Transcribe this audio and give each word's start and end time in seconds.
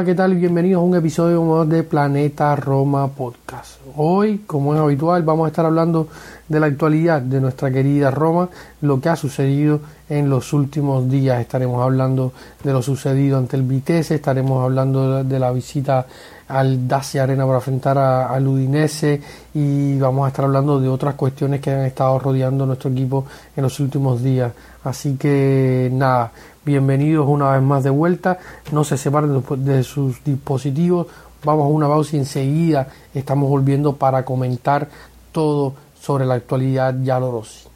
Hola, 0.00 0.06
¿qué 0.06 0.14
tal? 0.14 0.34
Bienvenidos 0.34 0.80
a 0.80 0.82
un 0.82 0.96
episodio 0.96 1.42
más 1.42 1.68
de 1.68 1.82
Planeta 1.82 2.56
Roma 2.56 3.06
Podcast. 3.08 3.80
Hoy, 3.96 4.44
como 4.46 4.74
es 4.74 4.80
habitual, 4.80 5.22
vamos 5.24 5.44
a 5.44 5.48
estar 5.48 5.66
hablando 5.66 6.08
de 6.48 6.58
la 6.58 6.68
actualidad 6.68 7.20
de 7.20 7.38
nuestra 7.38 7.70
querida 7.70 8.10
Roma, 8.10 8.48
lo 8.80 8.98
que 8.98 9.10
ha 9.10 9.16
sucedido 9.16 9.80
en 10.08 10.30
los 10.30 10.54
últimos 10.54 11.10
días. 11.10 11.38
Estaremos 11.38 11.82
hablando 11.82 12.32
de 12.64 12.72
lo 12.72 12.80
sucedido 12.80 13.36
ante 13.36 13.58
el 13.58 13.62
Vitesse, 13.62 14.14
estaremos 14.14 14.64
hablando 14.64 15.22
de 15.22 15.38
la 15.38 15.52
visita 15.52 16.06
al 16.48 16.88
Dacia 16.88 17.22
Arena 17.22 17.44
para 17.44 17.58
enfrentar 17.58 17.98
al 17.98 18.48
Udinese 18.48 19.20
y 19.52 19.98
vamos 19.98 20.24
a 20.24 20.28
estar 20.28 20.46
hablando 20.46 20.80
de 20.80 20.88
otras 20.88 21.14
cuestiones 21.14 21.60
que 21.60 21.72
han 21.72 21.84
estado 21.84 22.18
rodeando 22.18 22.64
nuestro 22.64 22.90
equipo 22.90 23.26
en 23.54 23.62
los 23.62 23.78
últimos 23.78 24.22
días. 24.22 24.50
Así 24.82 25.16
que 25.16 25.90
nada, 25.92 26.32
bienvenidos 26.64 27.26
una 27.28 27.52
vez 27.52 27.62
más 27.62 27.82
de 27.84 27.90
vuelta, 27.90 28.38
no 28.72 28.84
se 28.84 28.96
separen 28.96 29.42
de 29.64 29.82
sus 29.82 30.22
dispositivos, 30.24 31.06
vamos 31.44 31.64
a 31.64 31.68
una 31.68 31.88
pausa 31.88 32.16
y 32.16 32.20
enseguida 32.20 32.88
estamos 33.14 33.48
volviendo 33.48 33.96
para 33.96 34.24
comentar 34.24 34.88
todo 35.32 35.74
sobre 36.00 36.24
la 36.26 36.34
actualidad. 36.34 36.94
Yalorosi. 37.02 37.68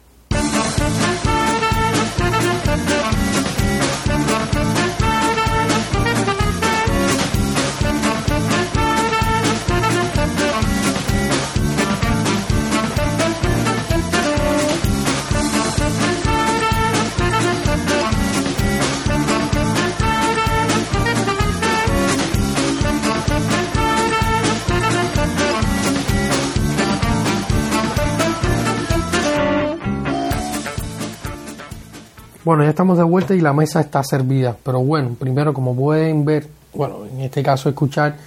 Bueno, 32.45 32.61
ya 32.61 32.69
estamos 32.69 32.99
de 32.99 33.03
vuelta 33.03 33.33
y 33.33 33.41
la 33.41 33.53
mesa 33.53 33.81
está 33.81 34.03
servida. 34.03 34.55
Pero 34.63 34.79
bueno, 34.81 35.15
primero, 35.19 35.51
como 35.51 35.75
pueden 35.75 36.23
ver, 36.23 36.45
bueno, 36.75 37.03
en 37.11 37.21
este 37.21 37.41
caso 37.41 37.69
escuchar, 37.69 38.17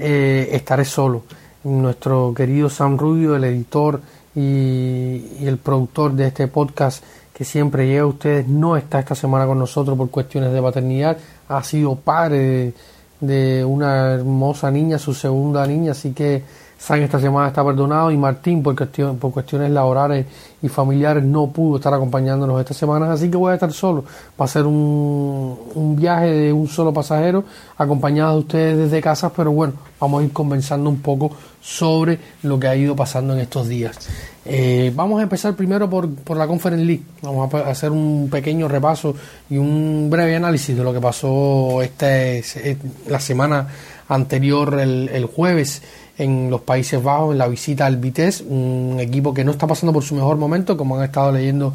eh, 0.00 0.48
estaré 0.50 0.84
solo. 0.84 1.22
Nuestro 1.62 2.34
querido 2.34 2.68
Sam 2.68 2.98
Rubio, 2.98 3.36
el 3.36 3.44
editor 3.44 4.00
y, 4.34 5.46
el 5.46 5.58
productor 5.62 6.12
de 6.14 6.26
este 6.26 6.48
podcast 6.48 7.04
que 7.32 7.44
siempre 7.44 7.86
llega 7.86 8.02
a 8.02 8.06
ustedes, 8.06 8.48
no 8.48 8.76
está 8.76 8.98
esta 8.98 9.14
semana 9.14 9.46
con 9.46 9.60
nosotros 9.60 9.96
por 9.96 10.10
cuestiones 10.10 10.52
de 10.52 10.60
paternidad. 10.60 11.16
Ha 11.48 11.62
sido 11.62 11.94
padre 11.94 12.74
de 13.20 13.64
una 13.64 14.14
hermosa 14.14 14.72
niña, 14.72 14.98
su 14.98 15.14
segunda 15.14 15.64
niña, 15.68 15.92
así 15.92 16.10
que 16.12 16.42
San 16.78 17.02
esta 17.02 17.18
semana 17.18 17.48
está 17.48 17.64
perdonado 17.64 18.12
y 18.12 18.16
Martín 18.16 18.62
por, 18.62 18.76
por 19.18 19.32
cuestiones 19.32 19.70
laborales 19.70 20.26
y 20.62 20.68
familiares 20.68 21.24
no 21.24 21.48
pudo 21.48 21.76
estar 21.76 21.92
acompañándonos 21.92 22.60
esta 22.60 22.72
semana, 22.72 23.12
así 23.12 23.28
que 23.28 23.36
voy 23.36 23.50
a 23.50 23.54
estar 23.54 23.72
solo. 23.72 24.04
Va 24.40 24.44
a 24.44 24.48
ser 24.48 24.64
un, 24.64 25.58
un 25.74 25.96
viaje 25.96 26.26
de 26.26 26.52
un 26.52 26.68
solo 26.68 26.92
pasajero 26.92 27.44
acompañado 27.76 28.34
de 28.34 28.38
ustedes 28.38 28.78
desde 28.78 29.00
casa, 29.00 29.32
pero 29.32 29.50
bueno, 29.50 29.74
vamos 29.98 30.22
a 30.22 30.24
ir 30.26 30.32
conversando 30.32 30.88
un 30.88 31.00
poco 31.00 31.32
sobre 31.60 32.18
lo 32.44 32.60
que 32.60 32.68
ha 32.68 32.76
ido 32.76 32.94
pasando 32.94 33.34
en 33.34 33.40
estos 33.40 33.66
días. 33.66 33.98
Eh, 34.44 34.92
vamos 34.94 35.18
a 35.18 35.24
empezar 35.24 35.54
primero 35.54 35.90
por, 35.90 36.08
por 36.14 36.36
la 36.36 36.46
Conference 36.46 36.84
League. 36.84 37.02
Vamos 37.22 37.52
a 37.52 37.68
hacer 37.68 37.90
un 37.90 38.28
pequeño 38.30 38.68
repaso 38.68 39.14
y 39.50 39.58
un 39.58 40.08
breve 40.08 40.36
análisis 40.36 40.76
de 40.76 40.84
lo 40.84 40.92
que 40.92 41.00
pasó 41.00 41.82
este, 41.82 42.78
la 43.08 43.18
semana 43.18 43.66
anterior, 44.08 44.78
el, 44.80 45.10
el 45.10 45.26
jueves 45.26 45.82
en 46.18 46.50
los 46.50 46.60
Países 46.62 47.02
Bajos 47.02 47.32
en 47.32 47.38
la 47.38 47.46
visita 47.46 47.86
al 47.86 47.96
Vitesse, 47.96 48.42
un 48.42 48.98
equipo 49.00 49.32
que 49.32 49.44
no 49.44 49.52
está 49.52 49.66
pasando 49.66 49.92
por 49.92 50.02
su 50.02 50.16
mejor 50.16 50.36
momento, 50.36 50.76
como 50.76 50.98
han 50.98 51.04
estado 51.04 51.32
leyendo 51.32 51.72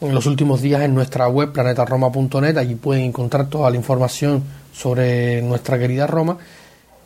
en 0.00 0.14
los 0.14 0.26
últimos 0.26 0.60
días 0.60 0.82
en 0.82 0.94
nuestra 0.94 1.28
web 1.28 1.50
planetaroma.net, 1.52 2.58
allí 2.58 2.74
pueden 2.74 3.04
encontrar 3.04 3.48
toda 3.48 3.70
la 3.70 3.76
información 3.76 4.42
sobre 4.72 5.40
nuestra 5.40 5.78
querida 5.78 6.06
Roma. 6.06 6.36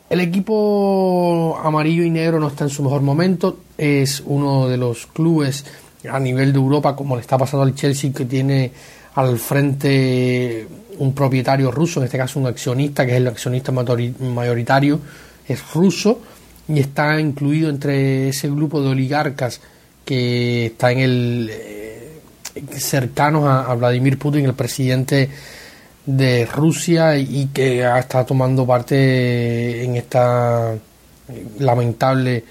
El 0.09 0.19
equipo 0.19 1.57
amarillo 1.63 2.03
y 2.03 2.09
negro 2.09 2.39
no 2.39 2.47
está 2.47 2.65
en 2.65 2.71
su 2.71 2.83
mejor 2.83 3.01
momento, 3.01 3.59
es 3.77 4.21
uno 4.25 4.67
de 4.67 4.75
los 4.75 5.05
clubes 5.05 5.65
a 6.09 6.19
nivel 6.19 6.51
de 6.51 6.59
Europa, 6.59 6.95
como 6.95 7.15
le 7.15 7.21
está 7.21 7.37
pasando 7.37 7.63
al 7.63 7.75
Chelsea, 7.75 8.11
que 8.11 8.25
tiene 8.25 8.71
al 9.15 9.37
frente 9.39 10.67
un 10.97 11.13
propietario 11.13 11.71
ruso, 11.71 11.99
en 11.99 12.05
este 12.05 12.17
caso 12.17 12.39
un 12.39 12.47
accionista, 12.47 13.05
que 13.05 13.13
es 13.13 13.17
el 13.17 13.27
accionista 13.27 13.71
mayoritario, 13.71 14.99
es 15.47 15.73
ruso, 15.73 16.19
y 16.69 16.79
está 16.79 17.19
incluido 17.19 17.69
entre 17.69 18.29
ese 18.29 18.47
grupo 18.47 18.81
de 18.81 18.89
oligarcas 18.89 19.59
que 20.05 20.67
está 20.67 20.91
en 20.91 20.99
el 20.99 21.49
eh, 21.51 22.21
cercanos 22.77 23.45
a, 23.45 23.73
Vladimir 23.73 24.19
Putin, 24.19 24.45
el 24.45 24.53
presidente 24.53 25.29
de 26.05 26.45
Rusia 26.45 27.17
y 27.17 27.49
que 27.53 27.81
está 27.97 28.25
tomando 28.25 28.65
parte 28.65 29.83
en 29.83 29.95
esta 29.95 30.75
lamentable 31.59 32.43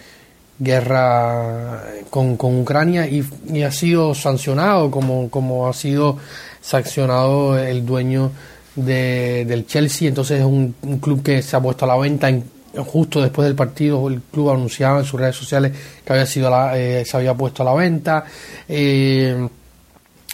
guerra 0.58 1.84
con, 2.10 2.36
Ucrania 2.40 3.08
y, 3.08 3.24
ha 3.62 3.70
sido 3.70 4.14
sancionado 4.14 4.90
como, 4.90 5.30
como 5.30 5.68
ha 5.68 5.72
sido 5.72 6.18
sancionado 6.60 7.56
el 7.58 7.86
dueño 7.86 8.32
de, 8.74 9.44
del 9.46 9.66
Chelsea. 9.66 10.08
Entonces 10.08 10.40
es 10.40 10.44
un, 10.44 10.74
un, 10.82 10.98
club 10.98 11.22
que 11.22 11.42
se 11.42 11.56
ha 11.56 11.60
puesto 11.60 11.84
a 11.84 11.88
la 11.88 11.96
venta 11.96 12.28
en, 12.28 12.44
justo 12.76 13.20
después 13.20 13.46
del 13.46 13.54
partido 13.54 14.08
el 14.08 14.20
club 14.22 14.50
anunciaba 14.50 14.98
en 15.00 15.04
sus 15.04 15.18
redes 15.18 15.36
sociales 15.36 15.72
que 16.04 16.12
había 16.12 16.26
sido 16.26 16.50
eh, 16.74 17.04
se 17.04 17.16
había 17.16 17.34
puesto 17.34 17.62
a 17.62 17.66
la 17.66 17.74
venta 17.74 18.24
eh, 18.68 19.48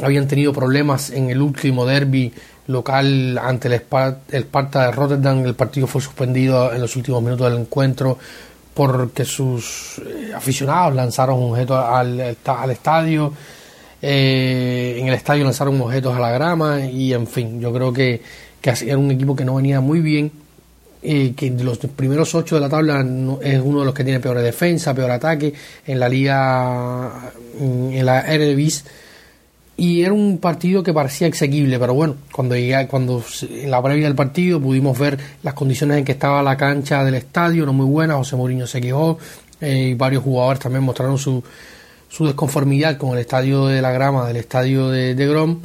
habían 0.00 0.26
tenido 0.26 0.52
problemas 0.52 1.10
en 1.10 1.30
el 1.30 1.40
último 1.40 1.86
derby 1.86 2.32
local 2.66 3.38
ante 3.38 3.68
el, 3.68 3.74
Sparta 3.74 4.86
de 4.86 4.90
Rotterdam. 4.90 5.44
El 5.44 5.54
partido 5.54 5.86
fue 5.86 6.00
suspendido 6.00 6.72
en 6.72 6.80
los 6.80 6.96
últimos 6.96 7.22
minutos 7.22 7.48
del 7.48 7.60
encuentro 7.60 8.18
porque 8.72 9.24
sus 9.24 10.00
eh, 10.04 10.32
aficionados 10.34 10.96
lanzaron 10.96 11.40
objetos 11.40 11.78
al, 11.78 12.36
al 12.44 12.70
estadio. 12.70 13.32
En 14.02 15.06
el 15.06 15.14
estadio 15.14 15.44
lanzaron 15.44 15.80
objetos 15.80 16.14
a 16.16 16.18
la 16.18 16.32
grama 16.32 16.80
y 16.80 17.12
en 17.12 17.26
fin 17.28 17.60
yo 17.60 17.72
creo 17.72 17.92
que, 17.92 18.20
que 18.60 18.74
era 18.84 18.98
un 18.98 19.10
equipo 19.12 19.36
que 19.36 19.44
no 19.44 19.54
venía 19.54 19.80
muy 19.80 20.00
bien 20.00 20.43
que 21.04 21.50
de 21.50 21.64
los 21.64 21.78
primeros 21.78 22.34
ocho 22.34 22.54
de 22.54 22.62
la 22.62 22.68
tabla 22.68 23.00
es 23.42 23.60
uno 23.60 23.80
de 23.80 23.84
los 23.84 23.94
que 23.94 24.04
tiene 24.04 24.20
peor 24.20 24.38
defensa, 24.38 24.94
peor 24.94 25.10
ataque 25.10 25.52
en 25.86 26.00
la 26.00 26.08
liga, 26.08 27.32
en 27.60 28.06
la 28.06 28.20
Eredivisie. 28.22 28.84
Y 29.76 30.02
era 30.02 30.12
un 30.12 30.38
partido 30.38 30.82
que 30.82 30.94
parecía 30.94 31.26
exequible, 31.26 31.78
pero 31.78 31.94
bueno, 31.94 32.16
cuando 32.32 32.54
llegué, 32.54 32.86
cuando 32.86 33.22
en 33.50 33.70
la 33.70 33.82
previa 33.82 34.06
del 34.06 34.14
partido 34.14 34.60
pudimos 34.60 34.96
ver 34.98 35.18
las 35.42 35.54
condiciones 35.54 35.98
en 35.98 36.04
que 36.04 36.12
estaba 36.12 36.42
la 36.42 36.56
cancha 36.56 37.04
del 37.04 37.16
estadio, 37.16 37.66
no 37.66 37.72
muy 37.72 37.86
buena, 37.86 38.14
José 38.14 38.36
Mourinho 38.36 38.68
se 38.68 38.80
quejó 38.80 39.18
eh, 39.60 39.88
y 39.90 39.94
varios 39.94 40.22
jugadores 40.22 40.60
también 40.60 40.84
mostraron 40.84 41.18
su, 41.18 41.42
su 42.08 42.24
desconformidad 42.24 42.96
con 42.96 43.14
el 43.14 43.18
estadio 43.18 43.66
de 43.66 43.82
la 43.82 43.90
grama, 43.90 44.28
del 44.28 44.36
estadio 44.36 44.90
de, 44.90 45.16
de 45.16 45.26
Grom. 45.26 45.60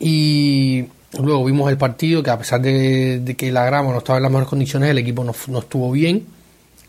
Y 0.00 0.86
Luego 1.20 1.44
vimos 1.44 1.70
el 1.70 1.76
partido 1.76 2.22
que 2.22 2.30
a 2.30 2.38
pesar 2.38 2.62
de, 2.62 3.34
que 3.36 3.52
la 3.52 3.64
grama 3.66 3.92
no 3.92 3.98
estaba 3.98 4.16
en 4.16 4.22
las 4.22 4.32
mejores 4.32 4.48
condiciones, 4.48 4.90
el 4.90 4.98
equipo 4.98 5.22
no, 5.22 5.34
no, 5.48 5.58
estuvo 5.58 5.90
bien, 5.90 6.24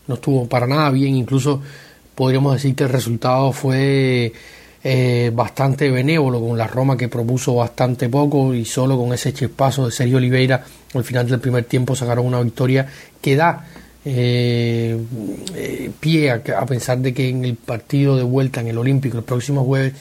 no 0.06 0.14
estuvo 0.14 0.48
para 0.48 0.66
nada 0.66 0.90
bien, 0.90 1.14
incluso 1.14 1.60
podríamos 2.14 2.54
decir 2.54 2.74
que 2.74 2.84
el 2.84 2.90
resultado 2.90 3.52
fue 3.52 4.32
eh, 4.82 5.30
bastante 5.34 5.90
benévolo 5.90 6.40
con 6.40 6.56
la 6.56 6.66
Roma 6.66 6.96
que 6.96 7.08
propuso 7.08 7.56
bastante 7.56 8.08
poco 8.08 8.54
y 8.54 8.64
solo 8.64 8.96
con 8.96 9.12
ese 9.12 9.34
chispazo 9.34 9.86
de 9.86 9.92
Sergio 9.92 10.16
Oliveira 10.16 10.64
al 10.94 11.04
final 11.04 11.28
del 11.28 11.40
primer 11.40 11.64
tiempo 11.64 11.96
sacaron 11.96 12.26
una 12.26 12.40
victoria 12.40 12.86
que 13.20 13.34
da 13.34 13.66
eh, 14.04 14.96
eh, 15.54 15.90
pie 15.98 16.30
a, 16.30 16.42
a, 16.58 16.66
pensar 16.66 16.98
de 16.98 17.14
que 17.14 17.30
en 17.30 17.46
el 17.46 17.56
partido 17.56 18.16
de 18.16 18.22
vuelta 18.22 18.60
en 18.60 18.68
el 18.68 18.76
Olímpico 18.78 19.16
el 19.16 19.24
próximo 19.24 19.64
jueves 19.64 19.94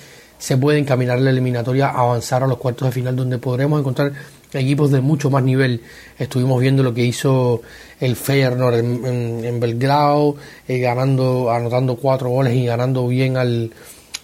se 0.43 0.57
puede 0.57 0.77
encaminar 0.77 1.21
la 1.21 1.29
eliminatoria 1.29 1.87
a 1.87 2.01
avanzar 2.01 2.43
a 2.43 2.47
los 2.47 2.57
cuartos 2.57 2.89
de 2.89 2.91
final 2.91 3.15
donde 3.15 3.37
podremos 3.37 3.79
encontrar 3.79 4.11
equipos 4.51 4.91
de 4.91 4.99
mucho 4.99 5.29
más 5.29 5.41
nivel. 5.41 5.79
Estuvimos 6.19 6.59
viendo 6.59 6.83
lo 6.83 6.93
que 6.93 7.05
hizo 7.05 7.61
el 8.01 8.17
Feyenoord 8.17 8.75
en, 8.75 9.59
Belgrado, 9.61 10.35
eh, 10.67 10.79
ganando, 10.79 11.49
anotando 11.49 11.95
cuatro 11.95 12.27
goles 12.27 12.55
y 12.55 12.65
ganando 12.65 13.07
bien 13.07 13.37
al, 13.37 13.71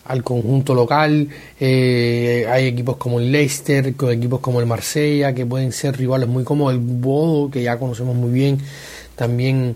al 0.04 0.22
conjunto 0.22 0.76
local. 0.76 1.30
Eh, 1.58 2.46
hay 2.52 2.68
equipos 2.68 2.98
como 2.98 3.22
el 3.22 3.32
Leicester, 3.32 3.96
con 3.96 4.12
equipos 4.12 4.42
como 4.42 4.60
el 4.60 4.66
Marsella, 4.66 5.34
que 5.34 5.46
pueden 5.46 5.72
ser 5.72 5.96
rivales 5.96 6.28
muy 6.28 6.44
como 6.44 6.70
el 6.70 6.80
Bodo, 6.80 7.50
que 7.50 7.64
ya 7.64 7.80
conocemos 7.80 8.18
muy 8.18 8.32
bien, 8.32 8.60
también 9.16 9.74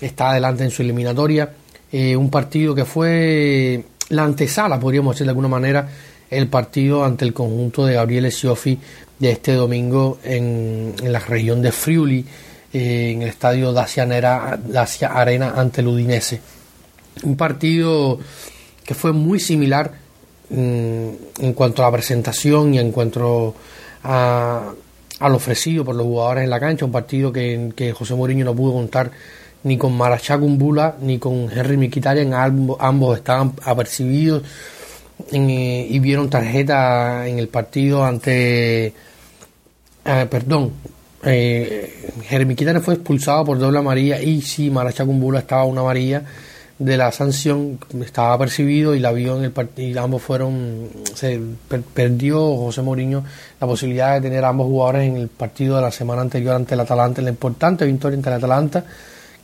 está 0.00 0.30
adelante 0.30 0.64
en 0.64 0.72
su 0.72 0.82
eliminatoria. 0.82 1.52
Eh, 1.92 2.16
un 2.16 2.28
partido 2.28 2.74
que 2.74 2.84
fue 2.84 3.84
la 4.10 4.24
antesala, 4.24 4.78
podríamos 4.78 5.14
decir 5.14 5.26
de 5.26 5.30
alguna 5.30 5.48
manera, 5.48 5.88
el 6.30 6.48
partido 6.48 7.04
ante 7.04 7.24
el 7.24 7.32
conjunto 7.32 7.86
de 7.86 7.94
Gabriele 7.94 8.30
Scioffi 8.30 8.78
de 9.18 9.30
este 9.30 9.52
domingo 9.52 10.18
en, 10.24 10.94
la 11.02 11.20
región 11.20 11.62
de 11.62 11.72
Friuli, 11.72 12.24
eh, 12.72 13.12
en 13.12 13.22
el 13.22 13.28
estadio 13.28 13.72
Dacia, 13.72 14.04
Arena 15.14 15.54
ante 15.56 15.80
el 15.80 15.88
Udinese. 15.88 16.40
Un 17.22 17.36
partido 17.36 18.18
que 18.84 18.94
fue 18.94 19.12
muy 19.12 19.40
similar 19.40 19.92
mm, 20.50 21.08
en 21.38 21.52
cuanto 21.54 21.82
a 21.82 21.86
la 21.86 21.92
presentación 21.92 22.74
y 22.74 22.78
en 22.78 22.92
cuanto 22.92 23.54
a, 24.04 24.72
al 25.20 25.34
ofrecido 25.34 25.84
por 25.84 25.94
los 25.94 26.06
jugadores 26.06 26.44
en 26.44 26.50
la 26.50 26.60
cancha, 26.60 26.84
un 26.84 26.92
partido 26.92 27.32
que, 27.32 27.72
que 27.74 27.92
José 27.92 28.14
Mourinho 28.14 28.44
no 28.44 28.54
pudo 28.54 28.74
contar 28.74 29.10
ni 29.66 29.76
con 29.76 29.96
Marachá 29.96 30.38
Kumbula 30.38 30.94
ni 31.00 31.18
con 31.18 31.50
Henry 31.50 31.76
Mkhitaryan, 31.76 32.32
ambos, 32.32 33.18
estaban 33.18 33.52
apercibidos 33.64 34.44
eh, 35.32 35.86
y 35.90 35.98
vieron 35.98 36.30
tarjeta 36.30 37.26
en 37.26 37.40
el 37.40 37.48
partido 37.48 38.04
ante, 38.04 38.86
eh, 38.86 40.26
perdón, 40.30 40.70
eh, 41.24 42.12
Henry 42.30 42.44
Mkhitaryan 42.46 42.80
fue 42.80 42.94
expulsado 42.94 43.44
por 43.44 43.58
doble 43.58 43.78
amarilla 43.80 44.22
y 44.22 44.40
sí, 44.40 44.70
Marachá 44.70 45.04
Kumbula 45.04 45.40
estaba 45.40 45.64
una 45.64 45.80
amarilla 45.80 46.22
de 46.78 46.96
la 46.96 47.10
sanción 47.10 47.80
estaba 48.04 48.34
apercibido 48.34 48.94
y 48.94 49.00
la 49.00 49.10
vio 49.10 49.36
en 49.36 49.44
el 49.44 49.50
partido 49.50 50.02
ambos 50.02 50.22
fueron 50.22 50.90
se 51.14 51.40
perdió 51.94 52.54
José 52.54 52.82
Mourinho 52.82 53.24
la 53.58 53.66
posibilidad 53.66 54.14
de 54.14 54.28
tener 54.28 54.44
ambos 54.44 54.66
jugadores 54.66 55.08
en 55.08 55.16
el 55.16 55.28
partido 55.28 55.76
de 55.76 55.82
la 55.82 55.90
semana 55.90 56.20
anterior 56.20 56.54
ante 56.54 56.74
el 56.74 56.80
Atalanta 56.80 57.22
la 57.22 57.30
importante 57.30 57.86
victoria 57.86 58.16
ante 58.18 58.28
el 58.28 58.36
Atalanta 58.36 58.84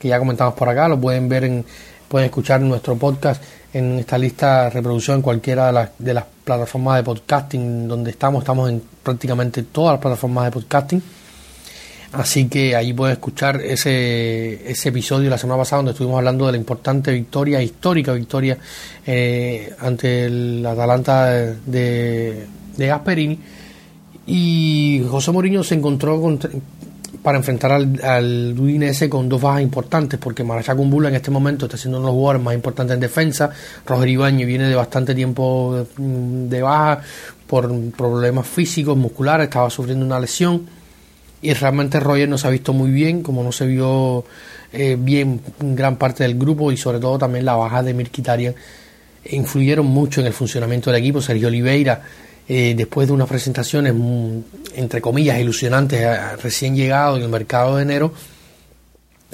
que 0.03 0.09
ya 0.09 0.19
comentamos 0.19 0.55
por 0.55 0.69
acá, 0.69 0.89
lo 0.89 1.01
pueden 1.01 1.29
ver 1.29 1.45
en, 1.45 1.65
pueden 2.09 2.27
escuchar 2.27 2.61
nuestro 2.61 2.97
podcast 2.97 3.41
en 3.73 4.01
esta 4.01 4.19
lista 4.19 4.65
de 4.65 4.71
reproducción 4.71 5.19
en 5.19 5.23
cualquiera 5.23 5.67
de 5.69 5.73
las, 5.73 5.91
de 5.97 6.13
las 6.13 6.25
plataformas 6.45 6.97
de 6.97 7.05
podcasting 7.05 7.87
donde 7.87 8.11
estamos, 8.11 8.43
estamos 8.43 8.69
en 8.69 8.83
prácticamente 9.03 9.63
todas 9.63 9.95
las 9.95 10.01
plataformas 10.01 10.47
de 10.47 10.51
podcasting. 10.51 11.03
Así 12.15 12.49
que 12.49 12.75
ahí 12.75 12.93
pueden 12.93 13.13
escuchar 13.13 13.63
ese, 13.63 14.71
ese 14.71 14.89
episodio 14.91 15.31
la 15.31 15.39
semana 15.39 15.61
pasada 15.61 15.79
donde 15.79 15.93
estuvimos 15.93 16.19
hablando 16.19 16.47
de 16.47 16.53
la 16.53 16.59
importante 16.59 17.13
victoria, 17.13 17.63
histórica 17.63 18.13
victoria 18.13 18.59
eh, 19.07 19.73
ante 19.79 20.27
el 20.27 20.67
Atalanta 20.67 21.27
de, 21.31 22.47
de 22.77 22.87
Gasperini. 22.87 23.39
Y 24.27 25.03
José 25.09 25.31
Mourinho 25.31 25.65
se 25.65 25.77
encontró 25.77 26.21
con, 26.21 26.39
para 27.23 27.39
enfrentar 27.39 27.73
al, 27.73 28.01
al 28.03 28.55
Udinese 28.59 29.09
con 29.11 29.29
dos 29.29 29.41
bajas 29.41 29.63
importantes, 29.63 30.19
porque 30.19 30.45
Marachá 30.45 30.75
Kumbula 30.75 31.09
en 31.09 31.15
este 31.15 31.31
momento 31.31 31.67
está 31.67 31.77
siendo 31.77 31.99
uno 31.99 32.07
de 32.07 32.13
los 32.13 32.17
jugadores 32.17 32.43
más 32.43 32.55
importantes 32.55 32.95
en 32.95 33.01
defensa. 33.01 33.51
Roger 33.87 34.09
Ibáñez 34.09 34.47
viene 34.47 34.69
de 34.69 34.75
bastante 34.75 35.15
tiempo 35.15 35.87
de, 35.97 36.63
baja 36.63 37.03
por 37.47 37.71
problemas 37.93 38.47
físicos, 38.47 38.97
musculares, 38.97 39.45
estaba 39.45 39.69
sufriendo 39.69 40.07
una 40.07 40.19
lesión. 40.19 40.67
Y 41.43 41.53
realmente 41.55 42.01
Roger 42.01 42.29
no 42.29 42.39
se 42.39 42.47
ha 42.47 42.51
visto 42.51 42.73
muy 42.73 42.91
bien, 42.91 43.23
como 43.23 43.43
no 43.43 43.53
se 43.53 43.67
vio 43.67 44.25
eh, 44.73 44.97
bien 44.99 45.41
gran 45.61 45.97
parte 45.97 46.23
del 46.23 46.39
grupo 46.39 46.73
y 46.73 46.77
sobre 46.77 47.01
todo 47.01 47.19
también 47.19 47.45
la 47.45 47.57
baja 47.57 47.83
de 47.83 47.93
Mirkitarian 47.93 48.55
influyeron 49.25 49.87
mucho 49.87 50.21
en 50.21 50.29
el 50.29 50.33
funcionamiento 50.33 50.91
del 50.91 51.01
equipo. 51.01 51.21
Sergio 51.21 51.49
Oliveira 51.49 52.03
eh, 52.49 52.75
después 52.77 53.09
de 53.09 53.15
unas 53.15 53.29
presentaciones, 53.29 53.95
mm, 53.95 54.39
entre 54.75 55.01
comillas, 55.01 55.39
ilusionantes, 55.39 56.01
eh, 56.01 56.37
recién 56.43 56.75
llegado 56.75 57.17
en 57.17 57.23
el 57.23 57.29
mercado 57.29 57.77
de 57.77 57.83
enero, 57.83 58.13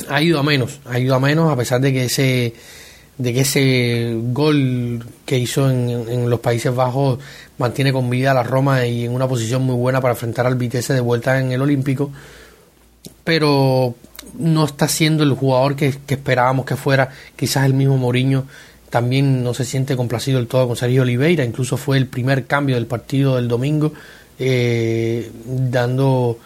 ha 0.09 0.23
ido 0.23 0.39
a 0.39 0.43
menos, 0.43 0.81
ha 0.85 0.99
ido 0.99 1.15
a 1.15 1.21
menos 1.21 1.51
a 1.51 1.57
pesar 1.57 1.81
de 1.81 1.93
que 1.93 2.05
ese 2.05 2.55
de 3.17 3.33
que 3.33 3.41
ese 3.41 4.17
gol 4.33 5.05
que 5.27 5.39
hizo 5.39 5.69
en, 5.69 6.31
los 6.31 6.39
Países 6.39 6.73
Bajos 6.73 7.19
mantiene 7.59 7.93
con 7.93 8.09
vida 8.09 8.31
a 8.31 8.35
la 8.35 8.45
Roma 8.45 8.87
y 8.87 9.07
en 9.07 9.13
una 9.13 9.27
posición 9.27 9.63
muy 9.63 9.75
buena 9.75 10.01
para 10.01 10.15
enfrentar 10.15 10.47
al 10.47 10.55
Vitesse 10.55 10.95
de 10.95 11.01
vuelta 11.01 11.41
en 11.41 11.51
el 11.51 11.61
Olímpico, 11.61 12.13
pero 13.25 13.97
no 14.39 14.65
está 14.65 14.87
siendo 14.87 15.25
el 15.25 15.33
jugador 15.33 15.75
que, 15.75 15.93
que 16.07 16.15
esperábamos 16.15 16.65
que 16.65 16.77
fuera, 16.77 17.11
quizás 17.35 17.67
el 17.67 17.75
mismo 17.75 17.97
Mourinho 17.97 18.47
también 18.91 19.43
no 19.43 19.55
se 19.55 19.65
siente 19.65 19.97
complacido 19.97 20.39
del 20.39 20.47
todo 20.47 20.67
con 20.67 20.77
Sergio 20.77 21.03
Oliveira, 21.03 21.45
incluso 21.45 21.77
fue 21.77 21.97
el 21.97 22.07
primer 22.07 22.47
cambio 22.47 22.77
del 22.77 22.87
partido 22.87 23.37
del 23.37 23.49
domingo, 23.49 23.93
eh, 24.39 25.31
dando, 25.45 26.39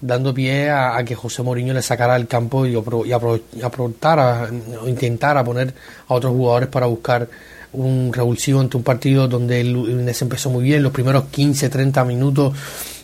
dando 0.00 0.34
pie 0.34 0.70
a, 0.70 1.02
que 1.04 1.14
José 1.14 1.42
Mourinho 1.42 1.74
le 1.74 1.82
sacara 1.82 2.16
el 2.16 2.26
campo 2.26 2.66
y, 2.66 2.72
y, 2.74 3.12
aportara 3.62 4.50
o 4.82 4.88
intentara 4.88 5.42
poner 5.42 5.74
a 6.08 6.14
otros 6.14 6.32
jugadores 6.32 6.68
para 6.68 6.86
buscar 6.86 7.28
un 7.72 8.12
revulsivo 8.12 8.60
ante 8.60 8.76
un 8.76 8.82
partido 8.82 9.28
donde 9.28 9.60
el 9.60 9.76
Udinese 9.76 10.24
empezó 10.24 10.50
muy 10.50 10.64
bien, 10.64 10.82
los 10.82 10.92
primeros 10.92 11.24
15-30 11.24 12.06
minutos 12.06 12.54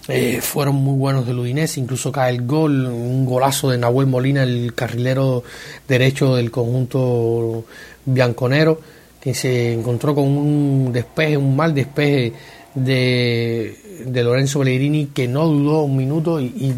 eh, 0.07 0.41
fueron 0.43 0.77
muy 0.77 0.99
buenos 0.99 1.27
del 1.27 1.39
Udinese, 1.39 1.81
incluso 1.81 2.13
cae 2.13 2.31
el 2.31 2.47
gol, 2.47 2.87
un 2.87 3.25
golazo 3.25 3.71
de 3.71 3.79
Nahuel 3.79 4.07
Molina, 4.07 4.43
el 4.43 4.75
carrilero 4.75 5.45
derecho 5.89 6.37
del 6.37 6.51
conjunto 6.51 7.65
bianconero, 8.05 8.81
que 9.21 9.35
se 9.35 9.73
encontró 9.73 10.15
con 10.15 10.25
un 10.25 10.93
despeje, 10.93 11.37
un 11.37 11.57
mal 11.57 11.75
despeje 11.75 12.33
de, 12.75 14.03
de 14.07 14.25
Lorenzo 14.25 14.59
Pellegrini, 14.59 15.07
que 15.07 15.29
no 15.29 15.47
dudó 15.47 15.83
un 15.83 15.97
minuto 15.97 16.41
y, 16.41 16.75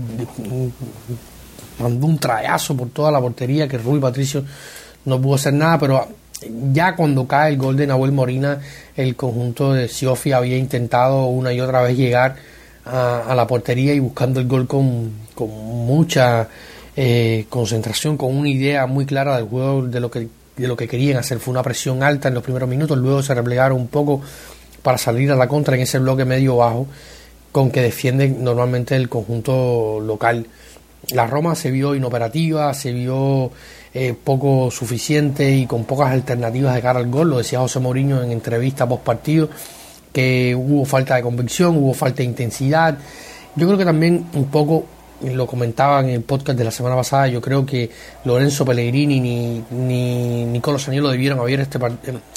mandó 1.78 2.06
un 2.06 2.18
trayazo 2.18 2.76
por 2.76 2.88
toda 2.90 3.10
la 3.10 3.20
portería, 3.20 3.68
que 3.68 3.78
Rui 3.78 4.00
Patricio 4.00 4.44
no 5.04 5.20
pudo 5.20 5.34
hacer 5.34 5.52
nada, 5.54 5.78
pero 5.78 6.08
ya 6.72 6.94
cuando 6.94 7.26
cae 7.26 7.52
el 7.52 7.58
gol 7.58 7.76
de 7.76 7.86
Nahuel 7.86 8.12
Morina, 8.12 8.60
el 8.96 9.16
conjunto 9.16 9.72
de 9.72 9.88
Siofi 9.88 10.32
había 10.32 10.56
intentado 10.56 11.26
una 11.26 11.52
y 11.52 11.60
otra 11.60 11.82
vez 11.82 11.96
llegar 11.96 12.36
a, 12.84 13.34
la 13.34 13.46
portería 13.46 13.94
y 13.94 13.98
buscando 13.98 14.40
el 14.40 14.46
gol 14.46 14.66
con, 14.66 15.10
con 15.34 15.48
mucha 15.50 16.48
eh, 16.96 17.46
concentración, 17.48 18.16
con 18.16 18.36
una 18.36 18.48
idea 18.48 18.86
muy 18.86 19.06
clara 19.06 19.36
del 19.36 19.46
juego, 19.46 19.82
de 19.86 20.00
lo 20.00 20.10
que 20.10 20.28
de 20.56 20.68
lo 20.68 20.76
que 20.76 20.88
querían 20.88 21.18
hacer. 21.18 21.38
Fue 21.38 21.52
una 21.52 21.62
presión 21.62 22.02
alta 22.02 22.28
en 22.28 22.34
los 22.34 22.42
primeros 22.42 22.68
minutos, 22.68 22.96
luego 22.98 23.22
se 23.22 23.34
replegaron 23.34 23.78
un 23.78 23.88
poco 23.88 24.20
para 24.82 24.98
salir 24.98 25.30
a 25.32 25.36
la 25.36 25.48
contra 25.48 25.76
en 25.76 25.82
ese 25.82 25.98
bloque 25.98 26.24
medio 26.24 26.56
bajo 26.56 26.86
con 27.52 27.70
que 27.70 27.80
defienden 27.80 28.44
normalmente 28.44 28.94
el 28.96 29.08
conjunto 29.08 29.98
local. 30.00 30.46
La 31.12 31.26
Roma 31.26 31.54
se 31.54 31.70
vio 31.70 31.94
inoperativa, 31.94 32.74
se 32.74 32.92
vio 32.92 33.50
eh, 33.94 34.12
poco 34.12 34.70
suficiente 34.70 35.50
y 35.52 35.66
con 35.66 35.84
pocas 35.84 36.10
alternativas 36.10 36.74
de 36.74 36.82
cara 36.82 36.98
al 36.98 37.08
gol, 37.08 37.30
lo 37.30 37.38
decía 37.38 37.60
José 37.60 37.80
Mourinho 37.80 38.22
en 38.22 38.30
entrevista 38.30 38.86
post 38.86 39.04
partido, 39.04 39.48
que 40.12 40.54
hubo 40.54 40.84
falta 40.84 41.16
de 41.16 41.22
convicción, 41.22 41.78
hubo 41.78 41.94
falta 41.94 42.18
de 42.18 42.24
intensidad. 42.24 42.98
Yo 43.54 43.66
creo 43.66 43.78
que 43.78 43.86
también 43.86 44.26
un 44.34 44.50
poco 44.50 44.84
lo 45.22 45.46
comentaba 45.46 46.00
en 46.00 46.10
el 46.10 46.22
podcast 46.22 46.58
de 46.58 46.64
la 46.64 46.70
semana 46.70 46.96
pasada, 46.96 47.28
yo 47.28 47.40
creo 47.40 47.64
que 47.64 47.90
Lorenzo 48.24 48.64
Pellegrini 48.64 49.20
ni, 49.20 49.64
ni 49.70 50.44
Nicolò 50.44 50.78
Saniolo 50.78 51.10
debieron 51.10 51.38
haber, 51.38 51.60
este, 51.60 51.78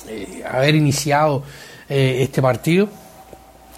eh, 0.07 0.43
haber 0.50 0.75
iniciado 0.75 1.43
eh, 1.89 2.19
este 2.21 2.41
partido, 2.41 2.88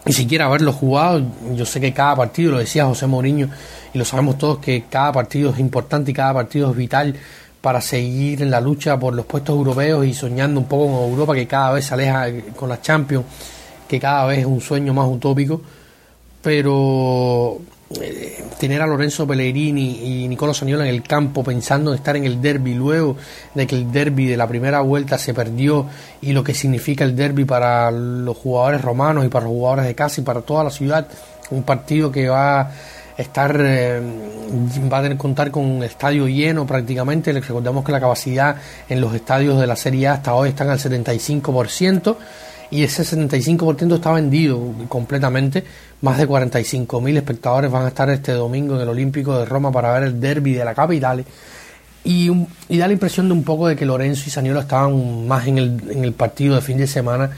ni 0.05 0.13
siquiera 0.13 0.45
haberlo 0.45 0.73
jugado. 0.73 1.23
Yo 1.55 1.65
sé 1.65 1.79
que 1.79 1.93
cada 1.93 2.15
partido, 2.15 2.51
lo 2.51 2.57
decía 2.59 2.85
José 2.85 3.07
Mourinho, 3.07 3.49
y 3.93 3.97
lo 3.97 4.05
sabemos 4.05 4.37
todos, 4.37 4.59
que 4.59 4.85
cada 4.89 5.11
partido 5.11 5.51
es 5.51 5.59
importante 5.59 6.11
y 6.11 6.13
cada 6.13 6.33
partido 6.33 6.71
es 6.71 6.77
vital 6.77 7.15
para 7.61 7.81
seguir 7.81 8.41
en 8.41 8.49
la 8.49 8.59
lucha 8.59 8.99
por 8.99 9.13
los 9.13 9.25
puestos 9.25 9.55
europeos 9.55 10.05
y 10.05 10.13
soñando 10.13 10.59
un 10.59 10.65
poco 10.67 10.87
con 10.87 11.09
Europa 11.09 11.35
que 11.35 11.47
cada 11.47 11.73
vez 11.73 11.85
se 11.85 11.93
aleja 11.93 12.25
con 12.55 12.69
la 12.69 12.81
Champions, 12.81 13.25
que 13.87 13.99
cada 13.99 14.25
vez 14.25 14.39
es 14.39 14.45
un 14.45 14.61
sueño 14.61 14.93
más 14.93 15.07
utópico. 15.07 15.61
Pero 16.41 17.59
eh, 17.99 18.43
tener 18.59 18.81
a 18.81 18.87
Lorenzo 18.87 19.27
Pellegrini 19.27 20.23
y 20.23 20.27
Nicolò 20.27 20.53
Saniola 20.53 20.87
en 20.87 20.93
el 20.93 21.03
campo 21.03 21.43
pensando 21.43 21.91
en 21.91 21.97
estar 21.97 22.15
en 22.15 22.25
el 22.25 22.41
derby 22.41 22.73
luego 22.73 23.17
de 23.53 23.67
que 23.67 23.75
el 23.75 23.91
derby 23.91 24.27
de 24.27 24.37
la 24.37 24.47
primera 24.47 24.81
vuelta 24.81 25.17
se 25.17 25.33
perdió 25.33 25.87
y 26.21 26.31
lo 26.31 26.43
que 26.43 26.53
significa 26.53 27.03
el 27.03 27.15
derby 27.15 27.45
para 27.45 27.91
los 27.91 28.37
jugadores 28.37 28.81
romanos 28.81 29.25
y 29.25 29.29
para 29.29 29.45
los 29.45 29.53
jugadores 29.53 29.85
de 29.85 29.95
casa 29.95 30.21
y 30.21 30.23
para 30.23 30.41
toda 30.41 30.63
la 30.63 30.69
ciudad, 30.69 31.07
un 31.49 31.63
partido 31.63 32.11
que 32.11 32.29
va 32.29 32.61
a 32.61 32.71
estar 33.17 33.55
eh, 33.59 34.01
va 34.91 34.99
a 34.99 35.01
tener 35.01 35.17
contar 35.17 35.51
con 35.51 35.65
un 35.65 35.83
estadio 35.83 36.27
lleno 36.27 36.65
prácticamente, 36.65 37.33
recordemos 37.33 37.83
que 37.83 37.91
la 37.91 37.99
capacidad 37.99 38.55
en 38.87 39.01
los 39.01 39.13
estadios 39.13 39.59
de 39.59 39.67
la 39.67 39.75
Serie 39.75 40.07
A 40.07 40.13
hasta 40.13 40.33
hoy 40.33 40.49
están 40.49 40.69
al 40.69 40.79
75% 40.79 42.15
y 42.71 42.83
ese 42.83 43.03
75% 43.03 43.95
está 43.95 44.13
vendido 44.13 44.73
completamente. 44.87 45.63
Más 46.01 46.17
de 46.17 46.27
45.000 46.27 47.17
espectadores 47.17 47.69
van 47.69 47.85
a 47.85 47.89
estar 47.89 48.09
este 48.09 48.31
domingo 48.31 48.75
en 48.75 48.81
el 48.81 48.89
Olímpico 48.89 49.37
de 49.37 49.45
Roma 49.45 49.71
para 49.71 49.93
ver 49.93 50.03
el 50.03 50.19
derby 50.19 50.53
de 50.53 50.65
la 50.65 50.73
capital. 50.73 51.23
Y, 52.03 52.29
da 52.69 52.87
la 52.87 52.93
impresión 52.93 53.27
de 53.27 53.33
un 53.33 53.43
poco 53.43 53.67
de 53.67 53.75
que 53.75 53.85
Lorenzo 53.85 54.23
y 54.25 54.31
Saniolo 54.31 54.61
estaban 54.61 55.27
más 55.27 55.45
en 55.45 55.57
el, 55.57 55.81
en 55.91 56.03
el 56.03 56.13
partido 56.13 56.55
de 56.55 56.61
fin 56.61 56.77
de 56.77 56.87
semana 56.87 57.29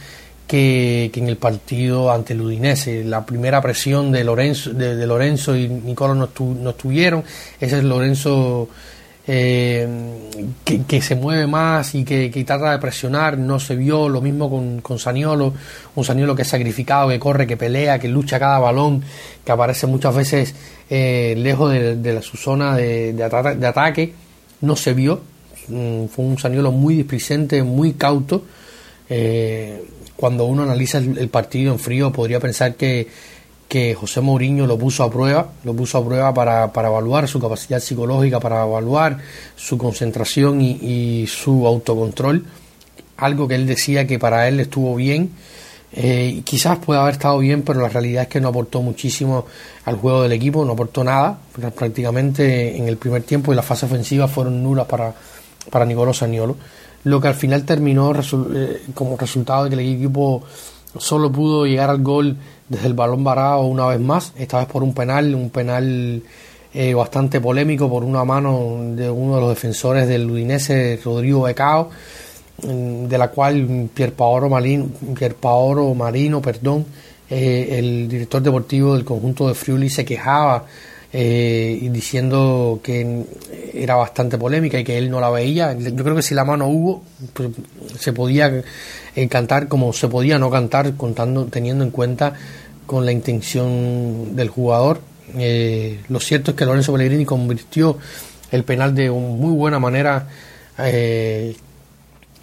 que, 0.47 1.11
en 1.13 1.27
el 1.27 1.37
partido 1.37 2.11
ante 2.11 2.33
el 2.33 2.41
Udinese. 2.41 3.03
La 3.03 3.25
primera 3.25 3.61
presión 3.61 4.11
de 4.11 4.23
Lorenzo, 4.23 4.71
de, 4.73 5.05
Lorenzo 5.07 5.55
y 5.55 5.67
Nicolo 5.67 6.15
no, 6.15 6.29
no 6.39 6.69
estuvieron. 6.69 7.23
Ese 7.59 7.79
es 7.79 7.83
Lorenzo 7.83 8.69
eh, 9.25 9.87
que, 10.65 11.01
se 11.01 11.15
mueve 11.15 11.47
más 11.47 11.95
y 11.95 12.03
que, 12.03 12.29
trata 12.45 12.71
de 12.71 12.79
presionar, 12.79 13.37
no 13.37 13.59
se 13.59 13.75
vio 13.75 14.09
lo 14.09 14.19
mismo 14.19 14.49
con, 14.49 14.81
con 14.81 14.99
Saniolo, 14.99 15.53
un 15.95 16.03
Saniolo 16.03 16.35
que 16.35 16.41
es 16.41 16.47
sacrificado, 16.47 17.09
que 17.09 17.19
corre, 17.19 17.47
que 17.47 17.55
pelea, 17.55 17.99
que 17.99 18.09
lucha 18.09 18.37
cada 18.37 18.59
balón, 18.59 19.01
que 19.45 19.51
aparece 19.51 19.87
muchas 19.87 20.13
veces 20.13 20.55
eh, 20.89 21.35
lejos 21.37 21.71
de, 21.71 22.21
su 22.21 22.35
zona 22.35 22.75
de, 22.75 23.13
de, 23.13 23.67
ataque, 23.67 24.13
no 24.61 24.75
se 24.75 24.93
vio, 24.93 25.21
mm, 25.69 26.05
fue 26.07 26.25
un 26.25 26.37
Saniolo 26.37 26.73
muy 26.73 26.95
displicente, 26.95 27.63
muy 27.63 27.93
cauto, 27.93 28.43
eh, 29.09 29.83
cuando 30.17 30.45
uno 30.45 30.63
analiza 30.63 30.97
el 30.97 31.29
partido 31.29 31.73
en 31.73 31.79
frío 31.79 32.11
podría 32.11 32.39
pensar 32.39 32.75
que 32.75 33.07
que 33.73 33.95
José 33.95 34.21
Mourinho 34.21 34.67
lo 34.67 34.77
puso 34.77 35.01
a 35.01 35.09
prueba, 35.09 35.47
lo 35.63 35.73
puso 35.73 35.97
a 35.97 36.05
prueba 36.05 36.31
para, 36.31 36.71
para 36.71 36.89
evaluar 36.89 37.27
su 37.27 37.39
capacidad 37.39 37.79
psicológica, 37.79 38.39
para 38.39 38.63
evaluar 38.63 39.17
su 39.55 39.79
concentración 39.79 40.61
y, 40.61 41.25
su 41.25 41.65
autocontrol, 41.65 42.45
algo 43.17 43.47
que 43.47 43.55
él 43.55 43.65
decía 43.65 44.05
que 44.05 44.19
para 44.19 44.47
él 44.47 44.59
estuvo 44.59 44.95
bien, 44.95 45.31
eh, 45.91 46.43
quizás 46.45 46.77
pueda 46.85 47.01
haber 47.01 47.13
estado 47.13 47.39
bien, 47.39 47.63
pero 47.63 47.81
la 47.81 47.89
realidad 47.89 48.21
es 48.21 48.29
que 48.29 48.39
no 48.39 48.49
aportó 48.49 48.83
muchísimo 48.83 49.47
al 49.85 49.95
juego 49.95 50.21
del 50.21 50.33
equipo, 50.33 50.63
no 50.63 50.73
aportó 50.73 51.03
nada, 51.03 51.39
prácticamente 51.75 52.77
en 52.77 52.87
el 52.87 52.97
primer 52.97 53.23
tiempo 53.23 53.53
y 53.53 53.55
la 53.55 53.63
fase 53.63 53.87
ofensiva 53.87 54.27
fueron 54.27 54.61
nulas 54.61 54.85
para, 54.85 55.15
para 55.71 55.83
Nicolás 55.83 56.17
Saniolo, 56.17 56.57
lo 57.05 57.19
que 57.19 57.27
al 57.27 57.33
final 57.33 57.65
terminó 57.65 58.13
eh, 58.13 58.83
como 58.93 59.17
resultado 59.17 59.63
de 59.63 59.71
que 59.71 59.81
el 59.81 59.95
equipo 59.95 60.43
solo 60.95 61.31
pudo 61.31 61.65
llegar 61.65 61.89
al 61.89 62.03
gol 62.03 62.37
desde 62.73 62.87
el 62.87 62.93
balón 62.93 63.23
varado 63.23 63.61
una 63.61 63.87
vez 63.87 63.99
más, 63.99 64.33
esta 64.35 64.59
vez 64.59 64.67
por 64.67 64.83
un 64.83 64.93
penal, 64.93 65.33
un 65.35 65.49
penal 65.49 66.23
eh, 66.73 66.93
bastante 66.95 67.39
polémico 67.39 67.87
por 67.87 68.03
una 68.03 68.25
mano 68.25 68.77
de 68.95 69.07
uno 69.07 69.35
de 69.35 69.41
los 69.41 69.49
defensores 69.49 70.07
del 70.07 70.29
Udinese, 70.29 70.99
Rodrigo 71.05 71.43
Becao, 71.43 71.91
de 72.57 73.17
la 73.17 73.27
cual 73.27 73.89
Pierpaolo 73.93 74.49
Marino, 74.49 74.87
Pierpaolo 75.15 75.93
Marino 75.93 76.41
perdón, 76.41 76.85
eh, 77.29 77.77
el 77.77 78.07
director 78.07 78.41
deportivo 78.41 78.95
del 78.95 79.05
conjunto 79.05 79.47
de 79.47 79.53
Friuli 79.53 79.89
se 79.89 80.03
quejaba 80.03 80.65
eh, 81.11 81.89
diciendo 81.91 82.79
que 82.81 83.23
era 83.73 83.95
bastante 83.95 84.39
polémica 84.39 84.79
y 84.79 84.83
que 84.83 84.97
él 84.97 85.11
no 85.11 85.19
la 85.19 85.29
veía. 85.29 85.73
Yo 85.77 86.03
creo 86.03 86.15
que 86.15 86.23
si 86.23 86.33
la 86.33 86.43
mano 86.43 86.67
hubo, 86.67 87.03
pues, 87.33 87.49
se 87.99 88.13
podía 88.13 88.63
cantar 89.29 89.67
como 89.67 89.93
se 89.93 90.07
podía 90.07 90.39
no 90.39 90.49
cantar, 90.49 90.95
contando, 90.95 91.45
teniendo 91.45 91.83
en 91.83 91.91
cuenta 91.91 92.33
con 92.85 93.05
la 93.05 93.11
intención 93.11 94.35
del 94.35 94.49
jugador. 94.49 95.01
Eh, 95.37 95.99
lo 96.09 96.19
cierto 96.19 96.51
es 96.51 96.57
que 96.57 96.65
Lorenzo 96.65 96.93
Pellegrini 96.93 97.25
convirtió 97.25 97.97
el 98.51 98.63
penal 98.63 98.93
de 98.93 99.09
una 99.09 99.35
muy 99.35 99.53
buena 99.53 99.79
manera 99.79 100.27
eh, 100.77 101.55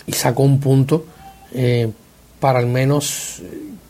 y 0.06 0.12
sacó 0.12 0.42
un 0.42 0.58
punto 0.58 1.06
eh, 1.52 1.88
para 2.40 2.58
al 2.58 2.66
menos 2.66 3.42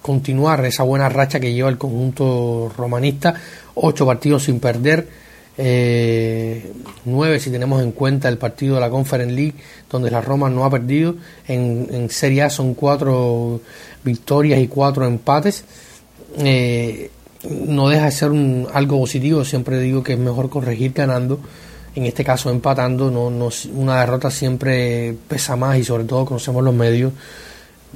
continuar 0.03 0.65
esa 0.65 0.83
buena 0.83 1.09
racha 1.09 1.41
que 1.41 1.53
lleva 1.53 1.69
el 1.69 1.79
conjunto 1.79 2.73
romanista. 2.77 3.35
Ocho 3.75 4.05
partidos 4.05 4.45
sin 4.45 4.61
perder, 4.61 5.09
nueve 7.05 7.39
si 7.39 7.51
tenemos 7.51 7.83
en 7.83 7.93
cuenta 7.93 8.29
el 8.29 8.37
partido 8.37 8.75
de 8.75 8.81
la 8.81 8.91
Conference 8.91 9.33
League, 9.33 9.55
donde 9.91 10.11
la 10.11 10.21
Roma 10.21 10.51
no 10.51 10.65
ha 10.65 10.71
perdido. 10.71 11.15
En, 11.47 11.87
en 11.91 12.11
Serie 12.11 12.43
A 12.43 12.51
son 12.51 12.75
cuatro 12.75 13.61
victorias 14.03 14.61
y 14.61 14.69
cuatro 14.69 15.07
empates 15.07 15.65
eh, 16.39 17.11
no 17.49 17.89
deja 17.89 18.07
de 18.07 18.13
ser 18.13 18.31
un, 18.31 18.69
algo 18.73 19.01
positivo. 19.01 19.45
Siempre 19.45 19.81
digo 19.81 20.03
que 20.03 20.15
es 20.15 20.19
mejor 20.19 20.51
corregir 20.51 20.93
ganando. 20.93 21.41
En 21.95 22.05
este 22.05 22.25
caso, 22.25 22.51
empatando, 22.51 23.11
no, 23.11 23.31
no, 23.31 23.49
una 23.75 24.01
derrota 24.01 24.31
siempre 24.31 25.15
pesa 25.29 25.57
más 25.57 25.77
y 25.79 25.85
sobre 25.85 26.05
todo 26.05 26.25
conocemos 26.25 26.63
los 26.63 26.75
medios 26.75 27.13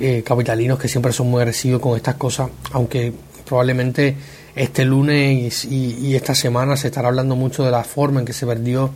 eh, 0.00 0.24
capitalinos 0.26 0.78
que 0.78 0.88
siempre 0.88 1.12
son 1.12 1.30
muy 1.30 1.40
agresivos 1.40 1.80
con 1.80 1.96
estas 1.96 2.16
cosas, 2.16 2.50
aunque 2.72 3.12
probablemente 3.44 4.16
este 4.56 4.84
lunes 4.84 5.64
y, 5.64 6.16
esta 6.16 6.34
semana 6.34 6.76
se 6.76 6.88
estará 6.88 7.08
hablando 7.08 7.36
mucho 7.36 7.64
de 7.64 7.70
la 7.70 7.84
forma 7.84 8.18
en 8.18 8.26
que 8.26 8.32
se 8.32 8.44
perdió 8.44 8.90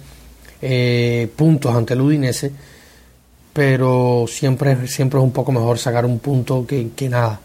eh, 0.60 1.28
puntos 1.36 1.72
ante 1.74 1.94
el 1.94 2.00
Udinese, 2.00 2.50
pero 3.52 4.24
siempre, 4.28 4.88
siempre 4.88 5.20
es 5.20 5.24
un 5.24 5.30
poco 5.30 5.52
mejor 5.52 5.78
sacar 5.78 6.04
un 6.04 6.18
punto 6.18 6.66
que, 6.66 6.90
que 6.96 7.08
nada. 7.08 7.40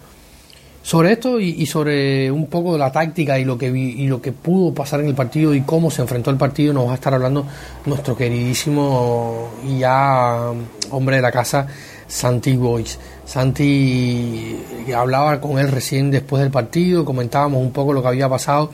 Sobre 0.83 1.13
esto 1.13 1.39
y, 1.39 1.65
sobre 1.65 2.29
un 2.29 2.47
poco 2.47 2.73
de 2.73 2.79
la 2.79 2.91
táctica 2.91 3.39
y 3.39 3.45
lo 3.45 3.57
que 3.57 3.67
y 3.67 4.05
lo 4.05 4.21
que 4.21 4.33
pudo 4.33 4.73
pasar 4.73 4.99
en 4.99 5.07
el 5.07 5.15
partido 5.15 5.55
y 5.55 5.61
cómo 5.61 5.89
se 5.89 6.01
enfrentó 6.01 6.29
el 6.29 6.35
partido, 6.35 6.73
nos 6.73 6.87
va 6.87 6.91
a 6.91 6.95
estar 6.95 7.13
hablando 7.13 7.47
nuestro 7.85 8.17
queridísimo 8.17 9.49
y 9.65 9.79
ya 9.79 10.51
hombre 10.91 11.15
de 11.15 11.21
la 11.21 11.31
casa, 11.31 11.67
Santi 12.05 12.57
Boys. 12.57 12.99
Santi 13.23 14.57
hablaba 14.93 15.39
con 15.39 15.57
él 15.57 15.71
recién 15.71 16.11
después 16.11 16.43
del 16.43 16.51
partido, 16.51 17.05
comentábamos 17.05 17.61
un 17.61 17.71
poco 17.71 17.93
lo 17.93 18.01
que 18.01 18.09
había 18.09 18.27
pasado 18.27 18.69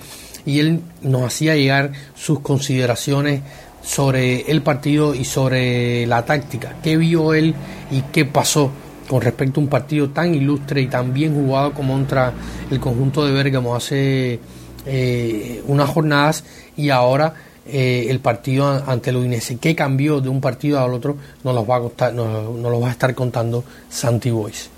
y 0.47 0.59
él 0.61 0.81
nos 1.03 1.21
hacía 1.21 1.55
llegar 1.55 1.91
sus 2.15 2.39
consideraciones 2.39 3.41
sobre 3.83 4.49
el 4.49 4.63
partido 4.63 5.13
y 5.13 5.25
sobre 5.25 6.07
la 6.07 6.25
táctica, 6.25 6.75
qué 6.81 6.97
vio 6.97 7.35
él 7.35 7.53
y 7.91 8.01
qué 8.11 8.25
pasó 8.25 8.71
con 9.09 9.21
respecto 9.23 9.59
a 9.59 9.63
un 9.63 9.69
partido 9.69 10.09
tan 10.11 10.35
ilustre 10.35 10.81
y 10.81 10.87
tan 10.87 11.13
bien 11.13 11.33
jugado 11.33 11.73
como 11.73 11.93
contra 11.93 12.31
el 12.69 12.79
conjunto 12.79 13.25
de 13.25 13.31
Bergamo 13.31 13.75
hace 13.75 14.39
eh, 14.85 15.63
unas 15.65 15.89
jornadas 15.89 16.43
y 16.77 16.91
ahora 16.91 17.33
eh, 17.65 18.05
el 18.09 18.19
partido 18.19 18.67
ante 18.85 19.09
el 19.09 19.17
Udinese. 19.17 19.57
¿Qué 19.57 19.75
cambió 19.75 20.21
de 20.21 20.29
un 20.29 20.39
partido 20.39 20.79
al 20.79 20.93
otro? 20.93 21.17
Nos 21.43 21.55
lo 21.55 21.65
va 21.65 21.77
a, 21.77 22.11
nos, 22.11 22.83
va 22.83 22.87
a 22.87 22.91
estar 22.91 23.15
contando 23.15 23.63
Santi 23.89 24.29
Boys. 24.29 24.69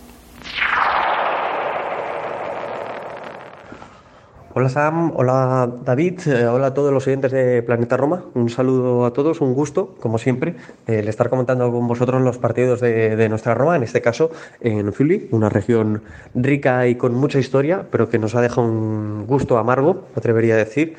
Hola 4.53 4.67
Sam, 4.67 5.13
hola 5.15 5.71
David, 5.85 6.27
eh, 6.27 6.45
hola 6.45 6.67
a 6.67 6.73
todos 6.73 6.91
los 6.91 7.07
oyentes 7.07 7.31
de 7.31 7.63
Planeta 7.63 7.95
Roma. 7.95 8.25
Un 8.33 8.49
saludo 8.49 9.05
a 9.05 9.13
todos, 9.13 9.39
un 9.39 9.53
gusto, 9.53 9.95
como 10.01 10.17
siempre, 10.17 10.55
el 10.87 11.07
estar 11.07 11.29
comentando 11.29 11.71
con 11.71 11.87
vosotros 11.87 12.21
los 12.21 12.37
partidos 12.37 12.81
de, 12.81 13.29
nuestra 13.29 13.53
Roma, 13.53 13.77
en 13.77 13.83
este 13.83 14.01
caso 14.01 14.29
en 14.59 14.91
Friuli, 14.91 15.29
una 15.31 15.47
región 15.47 16.01
rica 16.35 16.85
y 16.87 16.95
con 16.95 17.15
mucha 17.15 17.39
historia, 17.39 17.85
pero 17.89 18.09
que 18.09 18.19
nos 18.19 18.35
ha 18.35 18.41
dejado 18.41 18.67
un 18.67 19.25
gusto 19.25 19.57
amargo, 19.57 20.07
me 20.13 20.17
atrevería 20.19 20.55
a 20.55 20.57
decir. 20.57 20.97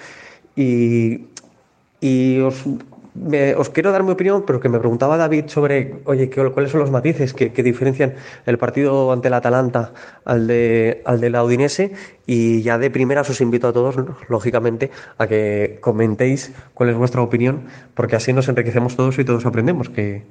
Y, 0.57 1.27
y 2.01 2.41
os 2.41 2.65
os 3.59 3.69
quiero 3.69 3.93
dar 3.93 4.03
mi 4.03 4.13
opinión, 4.13 4.45
pero 4.47 4.59
que 4.59 4.71
me 4.71 4.79
preguntaba 4.79 5.19
David 5.19 5.45
sobre, 5.49 6.01
oye, 6.05 6.31
¿cuáles 6.31 6.71
son 6.71 6.81
los 6.81 6.91
matices 6.91 7.35
que, 7.35 7.51
diferencian 7.63 8.15
el 8.47 8.57
partido 8.57 9.13
ante 9.13 9.29
el 9.29 9.35
Atalanta 9.35 9.93
al 10.25 10.47
de, 10.47 11.03
al 11.05 11.21
de 11.21 11.31
la 11.31 11.45
Udinese? 11.45 11.93
Y 12.27 12.63
ya 12.63 12.79
de 12.79 12.91
primeras 12.91 13.29
os 13.29 13.41
invito 13.41 13.69
a 13.69 13.73
todos, 13.73 13.97
lógicamente, 14.29 14.91
a 15.19 15.27
que 15.27 15.79
comentéis 15.81 16.53
cuál 16.73 16.89
es 16.89 16.97
vuestra 16.97 17.21
opinión, 17.21 17.67
porque 17.95 18.17
así 18.17 18.33
nos 18.33 18.49
enriquecemos 18.49 18.97
todos 18.97 19.19
y 19.19 19.25
todos 19.25 19.45
aprendemos, 19.45 19.91
que 19.91 20.23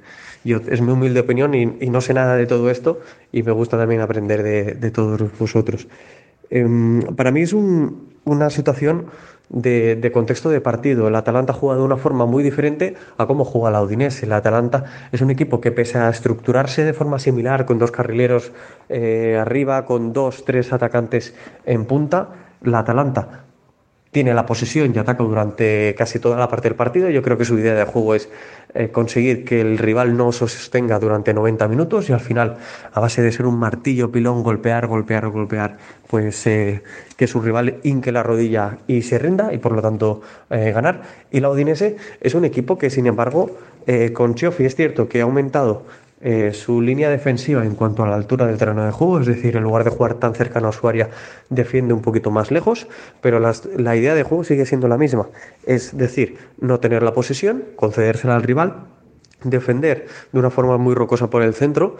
yo 0.44 0.60
es 0.68 0.80
mi 0.80 0.90
humilde 0.90 1.20
opinión 1.20 1.54
y, 1.54 1.66
no 1.66 2.00
sé 2.00 2.14
nada 2.14 2.34
de 2.34 2.46
todo 2.46 2.68
esto 2.70 3.00
y 3.30 3.44
me 3.44 3.52
gusta 3.52 3.78
también 3.78 4.00
aprender 4.00 4.42
de, 4.42 4.90
todos 4.90 5.22
vosotros. 5.38 5.86
Em, 6.50 7.00
para 7.14 7.30
mí 7.30 7.42
es 7.42 7.52
una 7.52 8.50
situación 8.50 9.06
de, 9.52 10.10
contexto 10.12 10.48
de 10.50 10.60
partido. 10.60 11.08
El 11.08 11.14
Atalanta 11.14 11.52
juega 11.52 11.76
de 11.76 11.84
una 11.84 11.96
forma 11.96 12.26
muy 12.26 12.42
diferente 12.42 12.94
a 13.18 13.26
cómo 13.26 13.44
juega 13.44 13.70
la 13.70 13.82
Udinese. 13.82 14.26
El 14.26 14.32
Atalanta 14.32 14.84
es 15.12 15.20
un 15.20 15.30
equipo 15.30 15.60
que 15.60 15.70
pese 15.70 15.98
a 15.98 16.08
estructurarse 16.08 16.84
de 16.84 16.92
forma 16.92 17.18
similar, 17.18 17.66
con 17.66 17.78
dos 17.78 17.92
carrileros 17.92 18.52
eh, 18.88 19.38
arriba, 19.40 19.84
con 19.84 20.12
dos, 20.12 20.44
tres 20.44 20.72
atacantes 20.72 21.34
en 21.64 21.84
punta, 21.84 22.30
la 22.62 22.80
Atalanta 22.80 23.44
tiene 24.12 24.34
la 24.34 24.44
posesión 24.44 24.92
y 24.94 24.98
ataca 24.98 25.24
durante 25.24 25.94
casi 25.96 26.18
toda 26.18 26.36
la 26.36 26.46
parte 26.46 26.68
del 26.68 26.76
partido. 26.76 27.08
Yo 27.08 27.22
creo 27.22 27.38
que 27.38 27.46
su 27.46 27.58
idea 27.58 27.74
de 27.74 27.84
juego 27.86 28.14
es 28.14 28.28
eh, 28.74 28.90
conseguir 28.90 29.46
que 29.46 29.62
el 29.62 29.78
rival 29.78 30.18
no 30.18 30.32
se 30.32 30.46
sostenga 30.48 30.98
durante 30.98 31.32
90 31.32 31.66
minutos 31.66 32.10
y 32.10 32.12
al 32.12 32.20
final, 32.20 32.58
a 32.92 33.00
base 33.00 33.22
de 33.22 33.32
ser 33.32 33.46
un 33.46 33.58
martillo 33.58 34.12
pilón, 34.12 34.42
golpear, 34.42 34.86
golpear, 34.86 35.28
golpear, 35.28 35.78
pues 36.08 36.46
eh, 36.46 36.82
que 37.16 37.26
su 37.26 37.40
rival 37.40 37.78
hinque 37.84 38.12
la 38.12 38.22
rodilla 38.22 38.76
y 38.86 39.00
se 39.00 39.18
rinda 39.18 39.54
y 39.54 39.56
por 39.56 39.72
lo 39.72 39.80
tanto 39.80 40.20
eh, 40.50 40.72
ganar. 40.72 41.00
Y 41.30 41.40
la 41.40 41.48
Odinese 41.48 41.96
es 42.20 42.34
un 42.34 42.44
equipo 42.44 42.76
que, 42.76 42.90
sin 42.90 43.06
embargo, 43.06 43.56
con 44.12 44.36
Chiofi 44.36 44.64
es 44.64 44.76
cierto 44.76 45.08
que 45.08 45.20
ha 45.20 45.24
aumentado 45.24 45.82
eh, 46.22 46.52
su 46.52 46.80
línea 46.80 47.10
defensiva 47.10 47.64
en 47.64 47.74
cuanto 47.74 48.04
a 48.04 48.08
la 48.08 48.14
altura 48.14 48.46
del 48.46 48.56
terreno 48.56 48.84
de 48.84 48.92
juego, 48.92 49.20
es 49.20 49.26
decir, 49.26 49.56
en 49.56 49.64
lugar 49.64 49.82
de 49.84 49.90
jugar 49.90 50.14
tan 50.14 50.34
cercano 50.34 50.68
a 50.68 50.72
su 50.72 50.86
área, 50.88 51.10
defiende 51.50 51.94
un 51.94 52.00
poquito 52.00 52.30
más 52.30 52.50
lejos, 52.50 52.86
pero 53.20 53.40
la 53.40 53.96
idea 53.96 54.14
de 54.14 54.22
juego 54.22 54.44
sigue 54.44 54.64
siendo 54.64 54.86
la 54.88 54.98
misma, 54.98 55.28
es 55.66 55.96
decir, 55.96 56.38
no 56.60 56.78
tener 56.80 57.02
la 57.02 57.12
posesión, 57.12 57.64
concedérsela 57.76 58.36
al 58.36 58.42
rival, 58.42 58.86
defender 59.42 60.06
de 60.32 60.38
una 60.38 60.50
forma 60.50 60.78
muy 60.78 60.94
rocosa 60.94 61.28
por 61.28 61.42
el 61.42 61.54
centro 61.54 61.96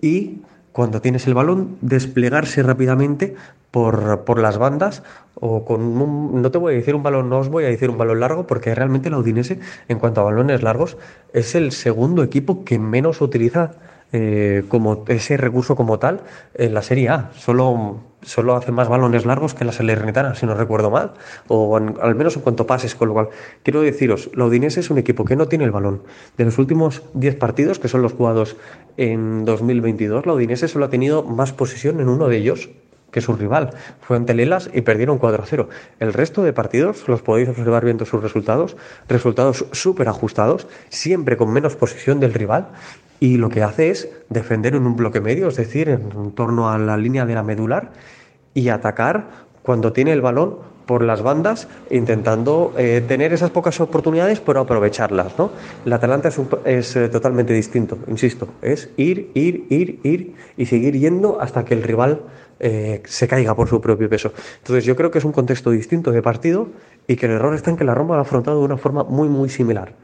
y 0.00 0.42
cuando 0.74 1.00
tienes 1.00 1.28
el 1.28 1.34
balón, 1.34 1.78
desplegarse 1.82 2.60
rápidamente 2.64 3.36
por, 3.70 4.24
por, 4.24 4.40
las 4.40 4.58
bandas 4.58 5.04
o 5.36 5.64
con 5.64 5.80
un, 5.80 6.42
no 6.42 6.50
te 6.50 6.58
voy 6.58 6.74
a 6.74 6.76
decir 6.76 6.96
un 6.96 7.04
balón, 7.04 7.30
no 7.30 7.38
os 7.38 7.48
voy 7.48 7.62
a 7.62 7.68
decir 7.68 7.90
un 7.90 7.96
balón 7.96 8.18
largo 8.18 8.48
porque 8.48 8.74
realmente 8.74 9.08
la 9.08 9.18
Udinese 9.18 9.60
en 9.86 10.00
cuanto 10.00 10.20
a 10.20 10.24
balones 10.24 10.64
largos 10.64 10.96
es 11.32 11.54
el 11.54 11.70
segundo 11.70 12.24
equipo 12.24 12.64
que 12.64 12.80
menos 12.80 13.20
utiliza 13.20 13.70
eh, 14.16 14.62
como 14.68 15.04
ese 15.08 15.36
recurso 15.36 15.74
como 15.74 15.98
tal 15.98 16.20
en 16.54 16.72
la 16.72 16.82
Serie 16.82 17.08
A. 17.08 17.32
Solo, 17.34 17.98
solo 18.22 18.54
hace 18.54 18.70
más 18.70 18.88
balones 18.88 19.26
largos 19.26 19.54
que 19.54 19.64
la 19.64 19.72
Salernitana, 19.72 20.36
si 20.36 20.46
no 20.46 20.54
recuerdo 20.54 20.88
mal, 20.88 21.14
o 21.48 21.76
al 21.76 22.14
menos 22.14 22.36
en 22.36 22.42
cuanto 22.42 22.64
pases, 22.64 22.94
con 22.94 23.08
lo 23.08 23.14
cual 23.14 23.30
quiero 23.64 23.80
deciros, 23.80 24.30
la 24.34 24.44
Udinese 24.44 24.78
es 24.78 24.90
un 24.90 24.98
equipo 24.98 25.24
que 25.24 25.34
no 25.34 25.48
tiene 25.48 25.64
el 25.64 25.72
balón. 25.72 26.04
De 26.36 26.44
los 26.44 26.58
últimos 26.58 27.02
10 27.14 27.34
partidos, 27.34 27.80
que 27.80 27.88
son 27.88 28.02
los 28.02 28.12
jugados 28.12 28.56
en 28.96 29.44
2022, 29.44 30.26
la 30.26 30.34
Udinese 30.34 30.68
solo 30.68 30.84
ha 30.84 30.90
tenido 30.90 31.24
más 31.24 31.52
posesión 31.52 31.98
en 31.98 32.08
uno 32.08 32.28
de 32.28 32.36
ellos, 32.36 32.70
que 33.10 33.20
su 33.20 33.32
rival. 33.32 33.70
Fue 34.00 34.16
ante 34.16 34.34
Lelas 34.34 34.70
y 34.72 34.82
perdieron 34.82 35.18
4-0. 35.18 35.66
El 35.98 36.12
resto 36.12 36.44
de 36.44 36.52
partidos, 36.52 37.08
los 37.08 37.22
podéis 37.22 37.48
observar 37.48 37.84
viendo 37.84 38.04
sus 38.04 38.22
resultados, 38.22 38.76
resultados 39.08 39.66
súper 39.72 40.08
ajustados, 40.08 40.68
siempre 40.88 41.36
con 41.36 41.52
menos 41.52 41.74
posesión 41.74 42.20
del 42.20 42.32
rival 42.32 42.68
y 43.24 43.38
lo 43.38 43.48
que 43.48 43.62
hace 43.62 43.88
es 43.88 44.10
defender 44.28 44.74
en 44.74 44.86
un 44.86 44.96
bloque 44.96 45.18
medio, 45.18 45.48
es 45.48 45.56
decir, 45.56 45.88
en 45.88 46.32
torno 46.32 46.70
a 46.70 46.76
la 46.76 46.98
línea 46.98 47.24
de 47.24 47.34
la 47.34 47.42
medular 47.42 47.92
y 48.52 48.68
atacar 48.68 49.30
cuando 49.62 49.94
tiene 49.94 50.12
el 50.12 50.20
balón 50.20 50.58
por 50.84 51.02
las 51.02 51.22
bandas, 51.22 51.66
intentando 51.88 52.74
eh, 52.76 53.02
tener 53.08 53.32
esas 53.32 53.48
pocas 53.48 53.80
oportunidades, 53.80 54.40
pero 54.40 54.60
aprovecharlas. 54.60 55.38
¿no? 55.38 55.52
El 55.86 55.94
Atalanta 55.94 56.28
es, 56.66 56.96
eh, 56.96 57.08
totalmente 57.08 57.54
distinto, 57.54 57.96
insisto, 58.08 58.46
es 58.60 58.90
ir, 58.98 59.30
ir, 59.32 59.68
ir, 59.70 60.00
ir 60.02 60.34
y 60.58 60.66
seguir 60.66 60.98
yendo 60.98 61.40
hasta 61.40 61.64
que 61.64 61.72
el 61.72 61.82
rival 61.82 62.20
eh, 62.60 63.02
se 63.06 63.26
caiga 63.26 63.56
por 63.56 63.68
su 63.68 63.80
propio 63.80 64.06
peso. 64.10 64.34
Entonces 64.58 64.84
yo 64.84 64.96
creo 64.96 65.10
que 65.10 65.16
es 65.16 65.24
un 65.24 65.32
contexto 65.32 65.70
distinto 65.70 66.10
de 66.12 66.20
partido 66.20 66.68
y 67.06 67.16
que 67.16 67.24
el 67.24 67.32
error 67.32 67.54
está 67.54 67.70
en 67.70 67.78
que 67.78 67.84
la 67.84 67.94
Roma 67.94 68.16
lo 68.16 68.18
ha 68.18 68.22
afrontado 68.24 68.58
de 68.58 68.66
una 68.66 68.76
forma 68.76 69.02
muy, 69.04 69.30
muy 69.30 69.48
similar 69.48 69.94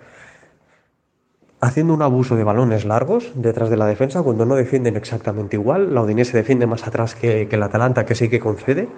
haciendo 1.60 1.92
un 1.92 2.02
abuso 2.02 2.36
de 2.36 2.44
balones 2.44 2.84
largos 2.84 3.32
detrás 3.34 3.68
de 3.68 3.76
la 3.76 3.86
defensa 3.86 4.22
cuando 4.22 4.46
no 4.46 4.56
defienden 4.56 4.96
exactamente 4.96 5.56
igual. 5.56 5.94
La 5.94 6.02
Udinese 6.02 6.36
defiende 6.36 6.66
más 6.66 6.86
atrás 6.86 7.14
que, 7.14 7.42
el 7.50 7.62
Atalanta, 7.62 8.06
que 8.06 8.14
sí 8.14 8.28
que 8.28 8.40
concede 8.40 8.88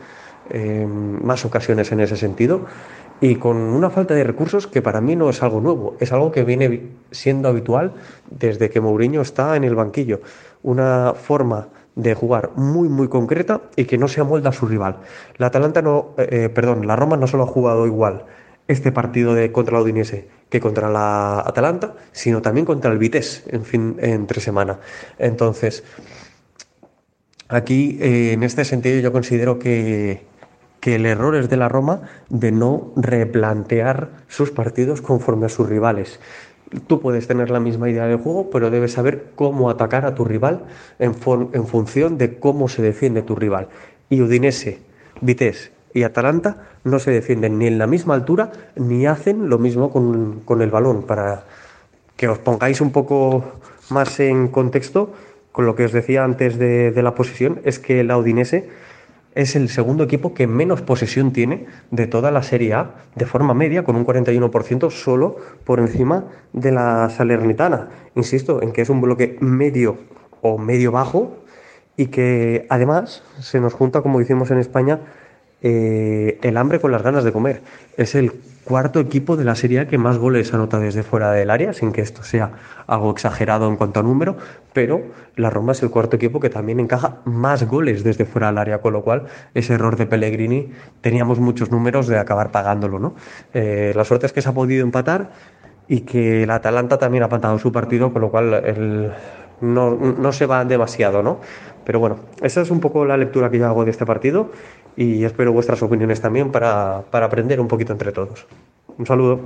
eh, 0.51 0.87
más 0.87 1.45
ocasiones 1.45 1.91
en 1.93 2.01
ese 2.01 2.17
sentido. 2.17 2.67
Y 3.21 3.37
con 3.37 3.57
una 3.57 3.91
falta 3.91 4.15
de 4.15 4.25
recursos 4.25 4.67
que 4.67 4.83
para 4.83 5.01
mí 5.01 5.15
no 5.15 5.31
es 5.31 5.43
algo 5.43 5.61
nuevo, 5.61 5.97
es 6.01 6.13
algo 6.13 6.33
que 6.33 6.43
viene 6.45 6.91
siendo 7.11 7.49
habitual 7.49 7.93
desde 8.31 8.69
que 8.71 8.81
Mourinho 8.81 9.21
está 9.21 9.55
en 9.57 9.65
el 9.65 9.77
banquillo. 9.77 10.21
Una 10.63 11.15
forma 11.15 11.69
de 11.95 12.15
jugar 12.15 12.51
muy 12.57 12.89
muy 12.89 13.09
concreta 13.09 13.61
y 13.77 13.85
que 13.85 13.99
no 13.99 14.09
se 14.09 14.21
amolda 14.21 14.51
a 14.51 14.53
su 14.53 14.67
rival. 14.67 14.97
La 15.37 15.49
Atalanta 15.49 15.83
no, 15.83 16.15
eh, 16.17 16.49
perdón, 16.49 16.87
la 16.87 16.97
Roma 16.97 17.17
no 17.17 17.27
solo 17.27 17.45
ha 17.45 17.47
jugado 17.47 17.87
igual 17.87 18.25
este 18.67 18.93
partido 18.93 19.35
de 19.35 19.53
contra 19.53 19.77
la 19.77 19.83
Udinese 19.83 20.29
que 20.53 20.61
contra 20.61 20.91
la 20.91 21.41
Atalanta, 21.41 21.95
sino 22.13 22.43
también 22.43 22.67
contra 22.67 22.93
el 22.93 22.99
Vitesse 22.99 23.43
en 23.49 23.65
fin 23.65 23.97
entre 24.01 24.43
semana. 24.43 24.81
Entonces, 25.19 25.83
aquí 27.49 27.97
eh, 28.03 28.35
en 28.35 28.43
este 28.43 28.67
sentido 28.67 29.01
yo 29.01 29.13
considero 29.13 29.59
que, 29.59 30.27
que 30.79 30.97
el 30.97 31.07
error 31.07 31.37
es 31.37 31.49
de 31.49 31.57
la 31.57 31.71
Roma 31.71 32.03
de 32.29 32.53
no 32.53 32.93
replantear 32.97 34.11
sus 34.29 34.51
partidos 34.51 35.01
conforme 35.01 35.47
a 35.47 35.49
sus 35.49 35.67
rivales. 35.67 36.21
Tú 36.87 37.01
puedes 37.01 37.27
tener 37.27 37.49
la 37.49 37.59
misma 37.59 37.89
idea 37.89 38.07
de 38.07 38.17
juego, 38.17 38.51
pero 38.51 38.69
debes 38.69 38.93
saber 38.93 39.31
cómo 39.35 39.71
atacar 39.71 40.05
a 40.05 40.15
tu 40.15 40.27
rival 40.27 40.67
en, 40.99 41.15
en 41.55 41.67
función 41.67 42.19
de 42.19 42.39
cómo 42.39 42.69
se 42.69 42.83
defiende 42.83 43.23
tu 43.23 43.37
rival. 43.37 43.69
Y 44.11 44.21
Udinese, 44.21 44.81
Vitesse 45.23 45.72
y 45.95 46.03
Atalanta 46.03 46.69
no 46.85 46.99
se 46.99 47.11
defienden 47.11 47.59
ni 47.59 47.67
en 47.67 47.79
la 47.79 47.87
misma 47.87 48.15
altura 48.15 48.53
ni 48.77 49.07
hacen 49.07 49.49
lo 49.49 49.59
mismo 49.59 49.91
con, 49.91 50.63
el 50.63 50.71
balón. 50.71 51.03
Para 51.03 51.45
que 52.17 52.29
os 52.29 52.39
pongáis 52.39 52.81
un 52.81 52.93
poco 52.93 53.45
más 53.91 54.21
en 54.21 54.49
contexto, 54.49 55.13
con 55.53 55.67
lo 55.67 55.75
que 55.75 55.85
os 55.85 55.93
decía 55.93 56.25
antes 56.25 56.59
de, 56.59 56.93
de 56.93 57.03
la 57.03 57.15
posición, 57.15 57.61
es 57.65 57.79
que 57.79 58.01
el 58.01 58.11
Audinese 58.11 58.71
es 59.35 59.57
el 59.57 59.69
segundo 59.69 60.05
equipo 60.05 60.35
que 60.35 60.47
menos 60.47 60.83
posesión 60.83 61.33
tiene 61.33 61.67
de 61.91 62.07
toda 62.07 62.31
la 62.31 62.43
Serie 62.43 62.75
A 62.75 62.91
de 63.15 63.27
forma 63.27 63.55
media, 63.55 63.85
con 63.85 63.97
un 63.97 64.07
41% 64.07 64.91
solo 64.91 65.37
por 65.65 65.81
encima 65.81 66.25
de 66.53 66.73
la 66.73 67.09
Salernitana. 67.09 67.89
Insisto 68.15 68.63
en 68.63 68.73
que 68.73 68.83
es 68.83 68.91
un 68.91 69.01
bloque 69.01 69.39
medio 69.41 69.97
o 70.43 70.59
medio 70.59 70.93
bajo 70.93 71.37
y 71.97 72.07
que 72.07 72.67
además 72.69 73.23
se 73.41 73.61
nos 73.61 73.75
junta, 73.75 74.03
como 74.03 74.19
decimos 74.19 74.51
en 74.51 74.59
España, 74.59 75.01
eh, 75.63 76.39
el 76.43 76.57
hambre 76.57 76.81
con 76.81 76.91
las 76.91 77.03
ganas 77.03 77.25
de 77.25 77.33
comer. 77.33 77.63
Es 77.97 78.15
el 78.15 78.33
cuarto 78.65 79.01
equipo 79.01 79.37
de 79.37 79.45
la 79.45 79.55
Serie 79.55 79.87
que 79.87 79.99
más 79.99 80.19
goles 80.19 80.53
anota 80.55 80.79
desde 80.79 81.03
fuera 81.03 81.33
del 81.33 81.51
área, 81.51 81.73
sin 81.73 81.93
que 81.93 82.01
esto 82.01 82.23
sea 82.23 82.53
algo 82.87 83.11
exagerado 83.11 83.69
en 83.69 83.77
cuanto 83.77 84.01
a 84.01 84.03
número, 84.03 84.37
pero 84.73 85.03
la 85.37 85.51
Roma 85.51 85.73
es 85.73 85.83
el 85.83 85.91
cuarto 85.91 86.17
equipo 86.17 86.41
que 86.41 86.51
también 86.51 86.81
encaja 86.81 87.19
más 87.25 87.67
goles 87.67 88.05
desde 88.05 88.25
fuera 88.25 88.49
del 88.49 88.59
área, 88.59 88.81
con 88.81 88.93
lo 88.93 89.03
cual 89.03 89.27
ese 89.55 89.75
error 89.75 89.97
de 89.97 90.07
Pellegrini 90.07 90.73
teníamos 91.01 91.39
muchos 91.39 91.71
números 91.71 92.07
de 92.07 92.19
acabar 92.19 92.51
pagándolo. 92.51 92.99
¿no? 92.99 93.15
Eh, 93.55 93.93
la 93.95 94.05
suerte 94.05 94.27
es 94.27 94.33
que 94.33 94.43
se 94.43 94.49
ha 94.49 94.53
podido 94.53 94.85
empatar 94.85 95.31
y 95.89 96.01
que 96.01 96.45
el 96.45 96.51
Atalanta 96.51 96.99
también 96.99 97.23
ha 97.23 97.27
empatado 97.27 97.59
su 97.59 97.73
partido, 97.73 98.13
con 98.13 98.23
lo 98.23 98.31
cual 98.31 99.13
no, 99.61 99.91
no 99.97 100.33
se 100.33 100.47
va 100.47 100.65
demasiado, 100.65 101.23
¿no? 101.23 101.41
Pero 101.85 102.01
bueno, 102.01 102.19
esa 102.41 102.61
es 102.61 102.71
un 102.71 102.81
poco 102.81 103.05
la 103.05 103.17
lectura 103.17 103.51
que 103.51 103.59
yo 103.59 103.67
hago 103.67 103.85
de 103.85 103.91
este 103.91 104.07
partido 104.07 104.51
y 104.97 105.25
espero 105.25 105.53
vuestras 105.53 105.83
opiniones 105.83 106.21
también 106.21 106.51
para, 106.51 106.99
aprender 107.13 107.61
un 107.61 107.69
poquito 107.69 107.93
entre 107.93 108.13
todos. 108.13 108.47
Un 108.99 109.07
saludo. 109.07 109.41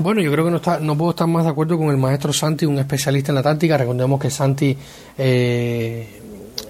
Bueno, 0.00 0.20
yo 0.20 0.30
creo 0.30 0.44
que 0.44 0.50
no, 0.50 0.58
está, 0.58 0.78
no 0.78 0.96
puedo 0.96 1.10
estar 1.10 1.26
más 1.26 1.44
de 1.44 1.50
acuerdo 1.50 1.76
con 1.76 1.88
el 1.88 1.96
maestro 1.96 2.32
Santi, 2.32 2.64
un 2.64 2.78
especialista 2.78 3.32
en 3.32 3.36
la 3.36 3.42
táctica. 3.42 3.76
Recordemos 3.76 4.20
que 4.20 4.30
Santi 4.30 4.76
eh, 5.18 6.20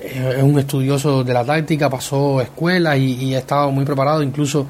es 0.02 0.42
un 0.42 0.58
estudioso 0.58 1.22
de 1.22 1.34
la 1.34 1.44
táctica, 1.44 1.90
pasó 1.90 2.40
escuela 2.40 2.96
y, 2.96 3.34
ha 3.34 3.38
estado 3.38 3.70
muy 3.70 3.84
preparado. 3.84 4.22
Incluso 4.22 4.66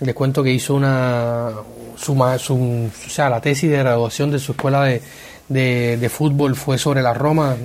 les 0.00 0.14
cuento 0.14 0.42
que 0.42 0.50
hizo 0.50 0.74
una 0.74 1.52
su, 1.96 2.14
su, 2.38 2.54
o 2.54 3.10
sea, 3.10 3.28
la 3.28 3.40
tesis 3.40 3.70
de 3.70 3.76
graduación 3.76 4.30
de 4.30 4.38
su 4.38 4.52
escuela 4.52 4.84
de, 4.84 5.02
de, 5.50 6.08
fútbol 6.08 6.56
fue 6.56 6.78
sobre 6.78 7.02
la 7.02 7.12
Roma. 7.12 7.56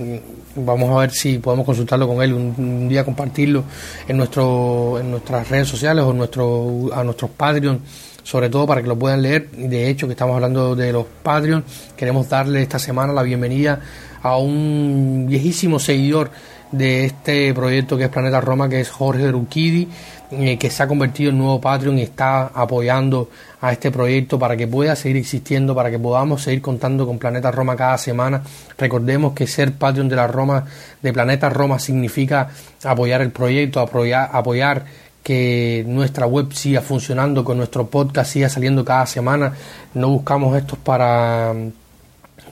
Vamos 0.56 0.90
a 0.90 1.00
ver 1.00 1.12
si 1.12 1.38
podemos 1.38 1.66
consultarlo 1.66 2.08
con 2.08 2.22
él 2.22 2.34
un, 2.34 2.90
día, 2.90 3.06
compartirlo 3.06 3.64
en, 4.08 4.18
nuestro, 4.18 5.00
en 5.00 5.12
nuestras 5.12 5.48
redes 5.50 5.68
sociales 5.68 6.04
o 6.04 6.14
nuestro, 6.14 6.90
a 6.94 7.04
nuestros 7.04 7.32
Patreon, 7.32 7.82
sobre 8.24 8.50
todo 8.50 8.66
para 8.66 8.82
que 8.82 8.88
lo 8.88 8.98
puedan 8.98 9.22
leer. 9.22 9.52
De 9.52 9.90
hecho, 9.90 10.08
que 10.08 10.14
estamos 10.14 10.36
hablando 10.36 10.76
de 10.76 10.92
los 10.92 11.06
Patreon, 11.24 11.64
queremos 11.96 12.28
darle 12.28 12.62
esta 12.62 12.80
semana 12.80 13.14
la 13.14 13.24
bienvenida 13.24 13.80
a 14.22 14.38
un 14.38 15.26
viejísimo 15.30 15.78
seguidor 15.78 16.32
de 16.72 17.06
este 17.06 17.54
proyecto 17.54 17.98
que 17.98 18.06
es 18.06 18.10
Planeta 18.10 18.42
Roma, 18.42 18.68
que 18.68 18.82
es 18.82 18.90
Jorge 18.90 19.32
Ruquidi, 19.32 19.88
que 20.30 20.70
se 20.70 20.84
ha 20.84 20.88
convertido 20.88 21.30
en 21.32 21.38
nuevo 21.38 21.62
Patreon 21.62 22.00
y 22.00 22.04
está 22.04 22.48
apoyando 22.48 23.30
a 23.62 23.72
este 23.72 23.92
proyecto 23.92 24.38
para 24.38 24.56
que 24.58 24.68
pueda 24.68 24.96
seguir 24.96 25.18
existiendo, 25.18 25.76
para 25.76 25.90
que 25.90 26.00
podamos 26.00 26.44
seguir 26.44 26.62
contando 26.62 27.06
con 27.06 27.18
Planeta 27.18 27.52
Roma 27.52 27.76
cada 27.76 27.98
semana. 27.98 28.42
Recordemos 28.78 29.34
que 29.34 29.48
ser 29.48 29.74
Patreon 29.74 30.10
de 30.10 30.16
la 30.16 30.28
Roma, 30.28 30.66
de 31.02 31.14
Planeta 31.14 31.50
Roma, 31.50 31.80
significa 31.80 32.50
apoyar 32.84 33.22
el 33.22 33.32
proyecto, 33.32 33.80
apoyar, 33.80 34.30
apoyar 34.32 34.86
que 35.24 35.84
nuestra 35.88 36.28
web 36.28 36.54
siga 36.54 36.82
funcionando, 36.82 37.44
que 37.44 37.56
nuestro 37.56 37.88
podcast 37.88 38.32
siga 38.32 38.50
saliendo 38.50 38.86
cada 38.86 39.06
semana. 39.06 39.54
No 39.94 40.10
buscamos 40.10 40.56
esto 40.58 40.76
para 40.76 41.54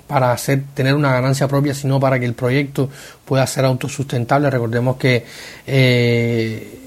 para 0.07 0.31
hacer 0.31 0.63
tener 0.73 0.93
una 0.93 1.11
ganancia 1.11 1.47
propia, 1.47 1.73
sino 1.73 1.99
para 1.99 2.19
que 2.19 2.25
el 2.25 2.33
proyecto 2.33 2.89
pueda 3.25 3.47
ser 3.47 3.65
autosustentable. 3.65 4.49
Recordemos 4.49 4.97
que 4.97 5.25
eh, 5.65 6.82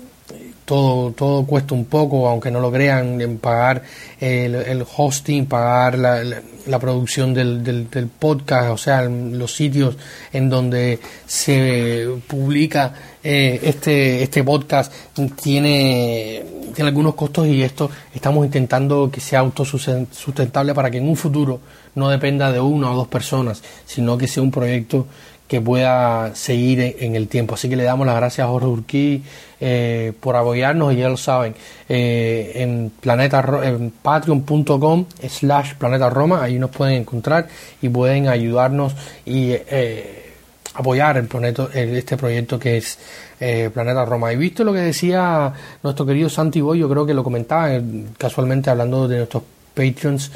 todo, 0.66 1.12
todo 1.12 1.46
cuesta 1.46 1.74
un 1.74 1.86
poco, 1.86 2.28
aunque 2.28 2.50
no 2.50 2.60
lo 2.60 2.70
crean, 2.70 3.18
en 3.20 3.38
pagar 3.38 3.82
el, 4.20 4.84
hosting, 4.96 5.46
pagar 5.46 5.96
la, 5.96 6.22
la, 6.66 6.78
producción 6.78 7.32
del, 7.32 7.64
del, 7.64 7.88
del, 7.88 8.08
podcast, 8.08 8.70
o 8.70 8.76
sea, 8.76 9.02
los 9.02 9.54
sitios 9.54 9.96
en 10.32 10.50
donde 10.50 10.98
se 11.24 12.06
publica 12.26 12.92
eh, 13.22 13.60
este, 13.62 14.22
este 14.22 14.44
podcast 14.44 14.92
tiene, 15.40 16.44
tiene 16.74 16.88
algunos 16.88 17.14
costos 17.14 17.46
y 17.46 17.62
esto 17.62 17.90
estamos 18.14 18.44
intentando 18.44 19.10
que 19.10 19.20
sea 19.20 19.40
autosustentable 19.40 20.74
para 20.74 20.90
que 20.90 20.98
en 20.98 21.08
un 21.08 21.16
futuro 21.16 21.60
no 21.94 22.10
dependa 22.10 22.52
de 22.52 22.60
una 22.60 22.90
o 22.90 22.96
dos 22.96 23.08
personas, 23.08 23.62
sino 23.84 24.18
que 24.18 24.28
sea 24.28 24.42
un 24.42 24.50
proyecto 24.50 25.06
que 25.48 25.60
pueda 25.60 26.34
seguir 26.34 26.96
en, 26.98 27.14
el 27.14 27.28
tiempo. 27.28 27.54
Así 27.54 27.68
que 27.68 27.76
le 27.76 27.84
damos 27.84 28.06
las 28.06 28.16
gracias 28.16 28.46
a 28.46 28.50
Jorge 28.50 28.66
Urquí 28.66 29.22
eh, 29.60 30.12
por 30.18 30.36
apoyarnos 30.36 30.92
y 30.92 30.96
ya 30.96 31.08
lo 31.08 31.16
saben, 31.16 31.54
eh, 31.88 32.52
en, 32.56 32.90
planeta, 33.00 33.44
en 33.62 33.90
patreon.com 33.90 35.06
slash 35.28 35.74
planeta 35.74 36.10
Roma, 36.10 36.42
ahí 36.42 36.58
nos 36.58 36.70
pueden 36.70 36.96
encontrar 36.96 37.48
y 37.80 37.88
pueden 37.88 38.28
ayudarnos 38.28 38.94
y 39.24 39.52
eh, 39.52 40.32
apoyar 40.74 41.16
el 41.16 41.26
proyecto, 41.26 41.70
este 41.72 42.16
proyecto 42.16 42.58
que 42.58 42.78
es 42.78 42.98
Planeta 43.38 44.04
Roma. 44.04 44.32
Y 44.32 44.36
visto 44.36 44.64
lo 44.64 44.72
que 44.72 44.80
decía 44.80 45.52
nuestro 45.82 46.06
querido 46.06 46.30
Santi 46.30 46.62
Boy, 46.62 46.78
yo 46.78 46.88
creo 46.88 47.04
que 47.04 47.12
lo 47.12 47.22
comentaba 47.22 47.68
casualmente 48.16 48.70
hablando 48.70 49.06
de 49.06 49.18
nuestros 49.18 49.42
Patreons 49.74 50.32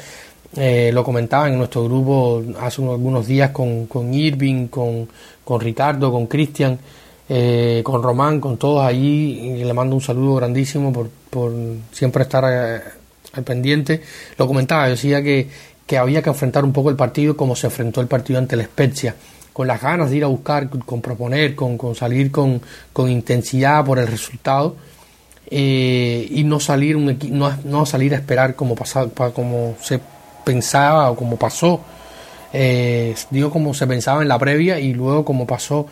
eh, 0.55 0.91
lo 0.93 1.03
comentaban 1.03 1.53
en 1.53 1.59
nuestro 1.59 1.85
grupo 1.85 2.43
hace 2.59 2.83
algunos 2.83 3.25
días 3.25 3.51
con, 3.51 3.85
con 3.85 4.13
Irving, 4.13 4.67
con, 4.67 5.07
con 5.45 5.61
Ricardo, 5.61 6.11
con 6.11 6.27
Cristian, 6.27 6.77
eh, 7.29 7.81
con 7.83 8.03
Román, 8.03 8.41
con 8.41 8.57
todos 8.57 8.83
allí. 8.85 9.39
Y 9.39 9.63
le 9.63 9.73
mando 9.73 9.95
un 9.95 10.01
saludo 10.01 10.35
grandísimo 10.35 10.91
por, 10.91 11.09
por 11.29 11.53
siempre 11.91 12.23
estar 12.23 12.43
eh, 12.47 12.81
al 13.33 13.43
pendiente. 13.43 14.01
Lo 14.37 14.45
comentaba, 14.45 14.89
decía 14.89 15.23
que, 15.23 15.47
que 15.87 15.97
había 15.97 16.21
que 16.21 16.29
enfrentar 16.29 16.65
un 16.65 16.73
poco 16.73 16.89
el 16.89 16.97
partido 16.97 17.37
como 17.37 17.55
se 17.55 17.67
enfrentó 17.67 18.01
el 18.01 18.07
partido 18.07 18.39
ante 18.39 18.55
la 18.55 18.63
Spezia 18.63 19.15
con 19.53 19.67
las 19.67 19.81
ganas 19.81 20.09
de 20.09 20.15
ir 20.15 20.23
a 20.23 20.27
buscar, 20.27 20.69
con 20.69 21.01
proponer, 21.01 21.55
con, 21.55 21.77
con 21.77 21.93
salir 21.93 22.31
con, 22.31 22.61
con, 22.93 23.09
intensidad 23.09 23.83
por 23.83 23.99
el 23.99 24.07
resultado 24.07 24.77
y 25.49 26.41
no 26.45 26.61
salir 26.61 26.95
un 26.95 27.19
no, 27.31 27.53
no 27.65 27.85
salir 27.85 28.13
a 28.13 28.17
esperar 28.17 28.55
como 28.55 28.75
pasaba, 28.75 29.09
como 29.33 29.75
se 29.81 29.99
pensaba 30.43 31.09
o 31.11 31.15
como 31.15 31.37
pasó, 31.37 31.81
eh, 32.53 33.15
digo 33.29 33.49
como 33.49 33.73
se 33.73 33.87
pensaba 33.87 34.21
en 34.21 34.27
la 34.27 34.37
previa 34.37 34.79
y 34.79 34.93
luego 34.93 35.23
como 35.23 35.47
pasó 35.47 35.87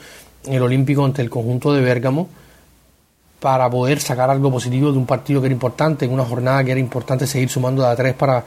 el 0.46 0.62
Olímpico 0.62 1.06
ante 1.06 1.22
el 1.22 1.30
conjunto 1.30 1.74
de 1.74 1.82
Bérgamo 1.82 2.28
para 3.40 3.70
poder 3.70 4.02
sacar 4.02 4.30
algo 4.30 4.52
positivo 4.52 4.92
de 4.92 4.98
un 4.98 5.06
partido 5.06 5.40
que 5.42 5.48
era 5.48 5.54
importante, 5.54 6.06
en 6.06 6.12
una 6.12 6.26
jornada 6.26 6.64
que 6.64 6.72
era 6.72 6.80
importante 6.80 7.26
seguir 7.26 7.50
sumando 7.50 7.84
de 7.84 7.90
a 7.90 7.96
tres 7.96 8.14
para, 8.14 8.44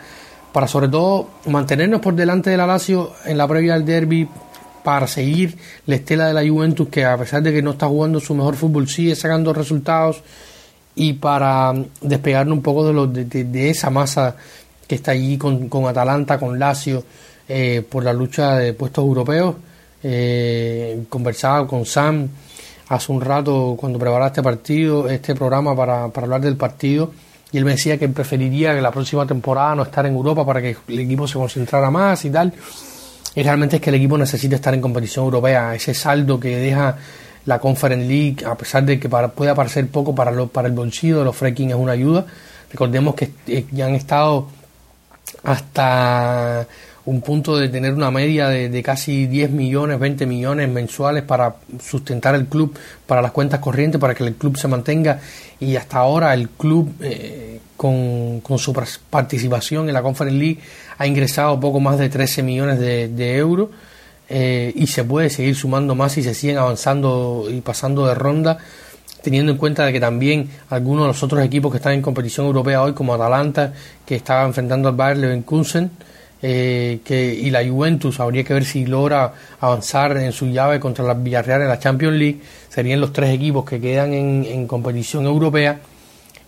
para 0.53 0.69
sobre 0.69 0.89
todo 0.89 1.29
mantenernos 1.47 2.01
por 2.01 2.15
delante 2.15 2.51
de 2.51 2.57
la 2.57 2.67
Lazio 2.67 3.13
en 3.25 3.39
la 3.39 3.49
previa 3.49 3.75
del 3.75 3.87
derby 3.87 4.29
para 4.85 5.07
seguir 5.07 5.57
la 5.87 5.95
estela 5.95 6.27
de 6.27 6.35
la 6.35 6.47
Juventus 6.47 6.89
que 6.89 7.05
a 7.05 7.17
pesar 7.17 7.43
de 7.43 7.53
que 7.53 7.63
no 7.63 7.71
está 7.71 7.87
jugando 7.87 8.21
su 8.21 8.35
mejor 8.35 8.57
fútbol 8.57 8.89
sigue 8.89 9.15
sacando 9.15 9.53
resultados 9.55 10.23
y 10.95 11.15
para 11.15 11.73
despegarnos 12.03 12.59
un 12.59 12.63
poco 12.63 12.87
de, 12.87 12.93
lo, 12.93 13.07
de 13.07 13.71
esa 13.71 13.89
masa 13.89 14.37
que 14.93 14.97
está 14.97 15.13
allí 15.13 15.39
con, 15.39 15.71
con 15.71 15.87
Atalanta, 15.87 16.39
con 16.39 16.59
Lazio, 16.59 17.03
eh, 17.49 17.83
por 17.89 18.05
la 18.05 18.13
lucha 18.13 18.59
de 18.59 18.75
puestos 18.75 19.03
europeos. 19.03 19.55
Eh, 20.03 21.05
conversaba 21.09 21.67
con 21.67 21.87
Sam 21.87 22.29
hace 22.91 23.11
un 23.11 23.23
rato 23.23 23.75
cuando 23.79 23.99
preparaba 23.99 24.27
este 24.27 24.43
partido, 24.43 25.09
este 25.09 25.35
programa 25.35 25.75
para, 25.75 26.09
para 26.09 26.27
hablar 26.27 26.43
del 26.43 26.57
partido, 26.57 27.11
y 27.51 27.57
él 27.57 27.65
me 27.65 27.71
decía 27.71 27.97
que 27.97 28.07
preferiría 28.11 28.75
que 28.75 28.83
la 28.83 28.91
próxima 28.91 29.27
temporada 29.27 29.75
no 29.77 29.85
estar 29.85 30.05
en 30.05 30.13
Europa 30.15 30.45
para 30.45 30.61
que 30.61 30.77
el 30.89 31.01
equipo 31.01 31.27
se 31.27 31.39
concentrara 31.39 31.91
más 31.91 32.23
y 32.27 32.31
tal. 32.31 32.53
Y 33.35 33.43
realmente 33.43 33.77
es 33.77 33.83
que 33.83 33.89
el 33.89 33.97
equipo 33.97 34.19
necesita 34.19 34.57
estar 34.57 34.75
en 34.75 34.83
competición 34.83 35.25
europea. 35.25 35.75
Ese 35.75 35.95
saldo 35.95 36.39
que 36.39 36.55
deja 36.55 36.99
la 37.47 37.59
Conference 37.59 38.07
League, 38.07 38.45
a 38.45 38.55
pesar 38.57 38.85
de 38.85 39.01
que 39.01 39.09
para, 39.09 39.29
pueda 39.29 39.55
parecer 39.55 39.89
poco 39.89 40.15
para, 40.15 40.31
lo, 40.31 40.49
para 40.49 40.69
el 40.69 40.75
bolsillo 40.75 41.21
de 41.21 41.25
los 41.25 41.35
Freaking, 41.35 41.71
es 41.71 41.77
una 41.77 41.93
ayuda. 41.93 42.27
Recordemos 42.71 43.15
que 43.15 43.31
eh, 43.47 43.65
ya 43.71 43.87
han 43.87 43.95
estado 43.95 44.49
hasta 45.45 46.67
un 47.05 47.21
punto 47.21 47.57
de 47.57 47.69
tener 47.69 47.95
una 47.95 48.11
media 48.11 48.49
de, 48.49 48.83
casi 48.83 49.27
10 49.27 49.51
millones, 49.51 49.99
20 49.99 50.25
millones 50.27 50.69
mensuales 50.69 51.25
para 51.25 51.57
sustentar 51.83 52.35
el 52.37 52.47
club, 52.47 52.77
para 53.07 53.21
las 53.21 53.33
cuentas 53.33 53.59
corrientes, 53.59 54.01
para 54.01 54.15
que 54.15 54.25
el 54.25 54.35
club 54.35 54.57
se 54.57 54.69
mantenga. 54.69 55.21
Y 55.59 55.75
hasta 55.77 55.99
ahora 55.99 56.33
el 56.35 56.49
club, 56.51 56.95
eh, 57.01 57.61
con, 57.77 58.41
su 58.57 58.73
participación 59.11 59.89
en 59.89 59.95
la 59.95 60.03
Conference 60.03 60.39
League, 60.39 60.61
ha 60.99 61.07
ingresado 61.07 61.59
poco 61.59 61.81
más 61.81 61.99
de 61.99 62.09
13 62.09 62.43
millones 62.45 62.79
de, 62.79 63.37
euros. 63.37 63.71
Eh, 64.29 64.73
y 64.77 64.87
se 64.87 65.05
puede 65.05 65.29
seguir 65.29 65.57
sumando 65.57 65.95
más 65.95 66.17
y 66.17 66.23
se 66.23 66.33
siguen 66.33 66.57
avanzando 66.57 67.49
y 67.51 67.61
pasando 67.61 68.07
de 68.07 68.15
ronda 68.15 68.59
teniendo 69.23 69.53
en 69.53 69.59
cuenta 69.59 69.87
de 69.87 69.93
que 69.93 70.01
también 70.01 70.49
algunos 70.71 71.05
de 71.05 71.09
los 71.09 71.23
otros 71.23 71.45
equipos 71.45 71.71
que 71.71 71.79
están 71.79 71.95
en 71.95 72.03
competición 72.03 72.47
europea 72.47 72.83
hoy, 72.83 72.93
como 72.93 73.15
Atalanta, 73.15 73.73
que 74.05 74.17
estaba 74.17 74.45
enfrentando 74.45 74.89
al 74.89 74.97
Bayern 74.97 75.21
Leverkusen, 75.21 75.91
eh, 76.45 77.01
que, 77.05 77.33
y 77.33 77.51
la 77.51 77.65
Juventus, 77.65 78.19
habría 78.19 78.43
que 78.43 78.53
ver 78.53 78.65
si 78.65 78.85
logra 78.85 79.33
avanzar 79.61 80.17
en 80.17 80.33
su 80.33 80.47
llave 80.47 80.81
contra 80.81 81.05
la 81.05 81.15
Villarreal 81.15 81.63
en 81.63 81.69
la 81.69 81.79
Champions 81.79 82.17
League, 82.17 82.41
serían 82.69 83.01
los 83.01 83.13
tres 83.13 83.31
equipos 83.31 83.65
que 83.65 83.81
quedan 83.81 84.13
en, 84.13 84.45
en 84.45 84.67
competición 84.67 85.25
europea. 85.25 85.79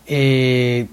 Eh, 0.07 0.87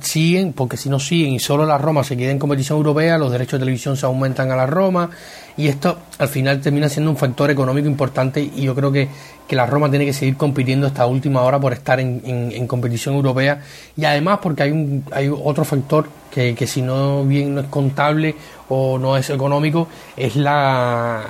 siguen, 0.00 0.52
porque 0.52 0.76
si 0.76 0.88
no 0.88 0.98
siguen 0.98 1.32
y 1.32 1.38
solo 1.38 1.66
la 1.66 1.76
Roma 1.76 2.02
se 2.02 2.16
queda 2.16 2.30
en 2.30 2.38
competición 2.38 2.78
europea, 2.78 3.18
los 3.18 3.30
derechos 3.30 3.52
de 3.52 3.58
televisión 3.60 3.96
se 3.96 4.06
aumentan 4.06 4.50
a 4.50 4.56
la 4.56 4.66
Roma 4.66 5.10
y 5.56 5.68
esto 5.68 5.98
al 6.18 6.28
final 6.28 6.60
termina 6.60 6.88
siendo 6.88 7.10
un 7.10 7.16
factor 7.16 7.50
económico 7.50 7.86
importante 7.86 8.40
y 8.40 8.62
yo 8.62 8.74
creo 8.74 8.90
que, 8.90 9.08
que 9.46 9.56
la 9.56 9.66
Roma 9.66 9.90
tiene 9.90 10.06
que 10.06 10.12
seguir 10.12 10.36
compitiendo 10.36 10.86
esta 10.86 11.06
última 11.06 11.42
hora 11.42 11.60
por 11.60 11.72
estar 11.72 12.00
en, 12.00 12.22
en, 12.24 12.66
competición 12.66 13.14
europea 13.14 13.60
y 13.96 14.04
además 14.04 14.38
porque 14.42 14.64
hay, 14.64 14.70
un, 14.70 15.04
hay 15.12 15.28
otro 15.28 15.64
factor 15.64 16.08
que, 16.30 16.54
que 16.54 16.66
si 16.66 16.82
no 16.82 17.24
bien 17.24 17.54
no 17.54 17.60
es 17.60 17.66
contable 17.68 18.34
o 18.68 18.98
no 18.98 19.16
es 19.16 19.28
económico, 19.30 19.88
es 20.16 20.36
la 20.36 21.22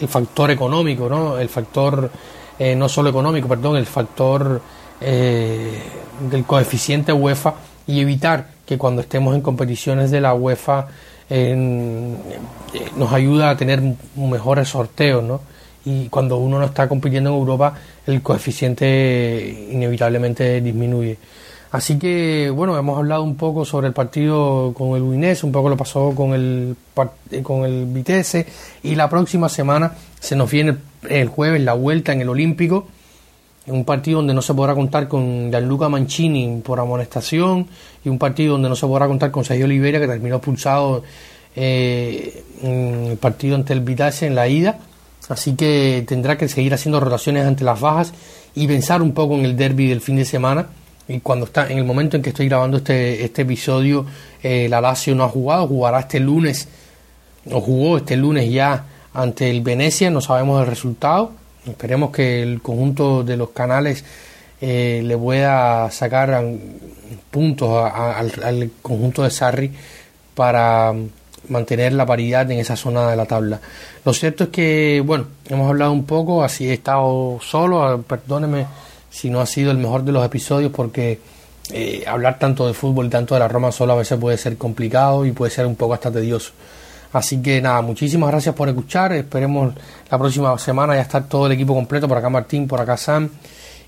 el 0.00 0.08
factor 0.08 0.50
económico, 0.50 1.08
¿no? 1.08 1.38
El 1.38 1.48
factor 1.48 2.10
eh, 2.58 2.74
no 2.74 2.88
solo 2.88 3.10
económico, 3.10 3.48
perdón, 3.48 3.76
el 3.76 3.86
factor 3.86 4.60
eh, 5.04 5.82
del 6.30 6.44
coeficiente 6.44 7.12
UEFA 7.12 7.54
y 7.86 8.00
evitar 8.00 8.48
que 8.64 8.78
cuando 8.78 9.02
estemos 9.02 9.34
en 9.34 9.40
competiciones 9.40 10.10
de 10.10 10.20
la 10.20 10.34
UEFA 10.34 10.86
eh, 11.28 11.54
nos 12.96 13.12
ayuda 13.12 13.50
a 13.50 13.56
tener 13.56 13.82
mejores 14.16 14.68
sorteos, 14.68 15.24
¿no? 15.24 15.40
Y 15.84 16.08
cuando 16.08 16.36
uno 16.36 16.58
no 16.58 16.66
está 16.66 16.88
compitiendo 16.88 17.30
en 17.30 17.36
Europa, 17.36 17.74
el 18.06 18.22
coeficiente 18.22 19.68
inevitablemente 19.72 20.60
disminuye. 20.60 21.18
Así 21.72 21.98
que, 21.98 22.50
bueno, 22.50 22.76
hemos 22.76 22.98
hablado 22.98 23.22
un 23.22 23.36
poco 23.36 23.64
sobre 23.64 23.88
el 23.88 23.94
partido 23.94 24.74
con 24.74 24.94
el 24.94 25.02
Udinese, 25.02 25.46
un 25.46 25.52
poco 25.52 25.70
lo 25.70 25.76
pasó 25.76 26.14
con 26.14 26.34
el, 26.34 26.76
con 27.42 27.64
el 27.64 27.86
Vitesse, 27.86 28.46
y 28.82 28.94
la 28.94 29.08
próxima 29.08 29.48
semana 29.48 29.94
se 30.20 30.36
nos 30.36 30.50
viene 30.50 30.76
el 31.08 31.28
jueves 31.28 31.62
la 31.62 31.72
vuelta 31.72 32.12
en 32.12 32.20
el 32.20 32.28
Olímpico, 32.28 32.86
un 33.66 33.84
partido 33.84 34.18
donde 34.18 34.34
no 34.34 34.42
se 34.42 34.54
podrá 34.54 34.74
contar 34.74 35.06
con 35.08 35.50
Gianluca 35.50 35.88
Mancini 35.88 36.60
por 36.64 36.80
amonestación 36.80 37.68
y 38.04 38.08
un 38.08 38.18
partido 38.18 38.52
donde 38.52 38.68
no 38.68 38.76
se 38.76 38.86
podrá 38.86 39.06
contar 39.06 39.30
con 39.30 39.44
Sergio 39.44 39.66
Oliveira 39.66 40.00
que 40.00 40.08
terminó 40.08 40.36
expulsado 40.36 41.02
eh, 41.54 42.42
el 42.62 43.16
partido 43.18 43.54
ante 43.54 43.72
el 43.72 43.80
Vitesse 43.80 44.26
en 44.26 44.34
la 44.34 44.48
ida. 44.48 44.78
Así 45.28 45.54
que 45.54 46.04
tendrá 46.06 46.36
que 46.36 46.48
seguir 46.48 46.74
haciendo 46.74 46.98
rotaciones 46.98 47.46
ante 47.46 47.62
las 47.62 47.80
bajas 47.80 48.12
y 48.54 48.66
pensar 48.66 49.00
un 49.00 49.12
poco 49.12 49.34
en 49.34 49.44
el 49.44 49.56
derby 49.56 49.86
del 49.86 50.00
fin 50.00 50.16
de 50.16 50.24
semana. 50.24 50.66
Y 51.06 51.20
cuando 51.20 51.46
está 51.46 51.70
en 51.70 51.78
el 51.78 51.84
momento 51.84 52.16
en 52.16 52.22
que 52.22 52.30
estoy 52.30 52.48
grabando 52.48 52.78
este, 52.78 53.24
este 53.24 53.42
episodio 53.42 54.06
eh, 54.42 54.68
la 54.68 54.80
Lazio 54.80 55.14
no 55.14 55.24
ha 55.24 55.28
jugado 55.28 55.66
jugará 55.66 56.00
este 56.00 56.20
lunes 56.20 56.68
o 57.50 57.60
jugó 57.60 57.96
este 57.96 58.16
lunes 58.16 58.50
ya 58.50 58.86
ante 59.12 59.50
el 59.50 59.62
Venecia 59.62 60.10
no 60.10 60.20
sabemos 60.20 60.60
el 60.60 60.68
resultado 60.68 61.32
Esperemos 61.66 62.10
que 62.10 62.42
el 62.42 62.60
conjunto 62.60 63.22
de 63.22 63.36
los 63.36 63.50
canales 63.50 64.04
eh, 64.60 65.02
le 65.04 65.16
pueda 65.16 65.90
sacar 65.90 66.44
puntos 67.30 67.90
al, 67.92 68.70
conjunto 68.80 69.22
de 69.22 69.30
Sarri 69.30 69.72
para 70.34 70.92
mantener 71.48 71.92
la 71.92 72.06
paridad 72.06 72.50
en 72.50 72.60
esa 72.60 72.76
zona 72.76 73.10
de 73.10 73.16
la 73.16 73.26
tabla. 73.26 73.60
Lo 74.04 74.12
cierto 74.12 74.44
es 74.44 74.50
que, 74.50 75.02
bueno, 75.04 75.26
hemos 75.48 75.68
hablado 75.68 75.92
un 75.92 76.04
poco, 76.04 76.44
así 76.44 76.68
he 76.68 76.74
estado 76.74 77.38
solo, 77.42 77.82
ah, 77.82 78.00
perdóneme 78.00 78.66
si 79.10 79.30
no 79.30 79.40
ha 79.40 79.46
sido 79.46 79.70
el 79.70 79.78
mejor 79.78 80.04
de 80.04 80.12
los 80.12 80.24
episodios 80.24 80.72
porque 80.72 81.18
eh, 81.72 82.04
hablar 82.06 82.38
tanto 82.38 82.66
de 82.66 82.74
fútbol 82.74 83.06
y 83.06 83.10
tanto 83.10 83.34
de 83.34 83.40
la 83.40 83.48
Roma 83.48 83.72
solo 83.72 83.92
a 83.92 83.96
veces 83.96 84.18
puede 84.18 84.38
ser 84.38 84.56
complicado 84.56 85.26
y 85.26 85.32
puede 85.32 85.50
ser 85.50 85.66
un 85.66 85.76
poco 85.76 85.94
hasta 85.94 86.10
tedioso. 86.10 86.52
Así 87.12 87.42
que 87.42 87.60
nada, 87.60 87.82
muchísimas 87.82 88.30
gracias 88.30 88.54
por 88.54 88.68
escuchar. 88.68 89.12
Esperemos 89.12 89.74
la 90.10 90.18
próxima 90.18 90.56
semana 90.58 90.94
ya 90.94 91.02
estar 91.02 91.28
todo 91.28 91.46
el 91.46 91.52
equipo 91.52 91.74
completo. 91.74 92.08
Por 92.08 92.16
acá 92.16 92.30
Martín, 92.30 92.66
por 92.66 92.80
acá 92.80 92.96
Sam. 92.96 93.28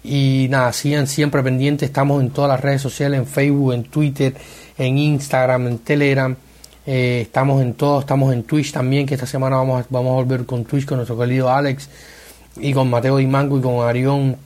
Y 0.03 0.47
nada, 0.51 0.73
sigan 0.73 1.07
siempre 1.07 1.43
pendientes. 1.43 1.89
Estamos 1.89 2.23
en 2.23 2.31
todas 2.31 2.51
las 2.51 2.61
redes 2.61 2.83
sociales, 2.83 3.19
en 3.19 3.27
Facebook, 3.27 3.73
en 3.73 3.85
Twitter, 3.85 4.35
en 4.77 4.99
Instagram, 4.99 5.67
en 5.69 5.79
Telegram. 5.79 6.37
Eh, 6.87 7.23
estamos 7.23 7.63
en 7.63 7.73
todo, 7.73 8.01
estamos 8.01 8.35
en 8.35 8.43
Twitch 8.43 8.73
también, 8.73 9.07
que 9.07 9.15
esta 9.15 9.27
semana 9.27 9.57
vamos 9.57 9.83
a, 9.83 9.87
vamos 9.89 10.11
a 10.11 10.15
volver 10.17 10.45
con 10.45 10.67
Twitch 10.67 10.85
con 10.85 10.99
nuestro 10.99 11.19
querido 11.19 11.51
Alex 11.51 11.89
y 12.59 12.75
con 12.75 12.91
Mateo 12.91 13.17
Dimango 13.17 13.59
y 13.59 13.63
con 13.63 13.89
Arión 13.89 14.37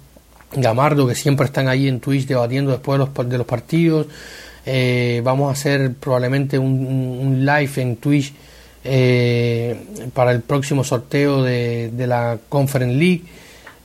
Gamardo, 0.53 1.09
que 1.09 1.17
siempre 1.17 1.47
están 1.47 1.67
ahí 1.67 1.89
en 1.89 1.99
Twitch 1.99 2.29
debatiendo 2.29 2.71
después 2.71 3.01
de 3.01 3.07
los, 3.07 3.29
de 3.29 3.39
los 3.39 3.47
partidos. 3.47 4.07
Eh, 4.65 5.21
vamos 5.25 5.49
a 5.49 5.53
hacer 5.53 5.95
probablemente 5.95 6.61
un, 6.61 6.87
un 7.21 7.45
live 7.45 7.73
en 7.77 7.97
Twitch 7.97 8.33
eh, 8.91 9.77
para 10.15 10.33
el 10.33 10.41
próximo 10.41 10.83
sorteo 10.83 11.43
de, 11.43 11.91
de 11.93 12.07
la 12.07 12.39
Conference 12.49 12.97
League. 12.97 13.23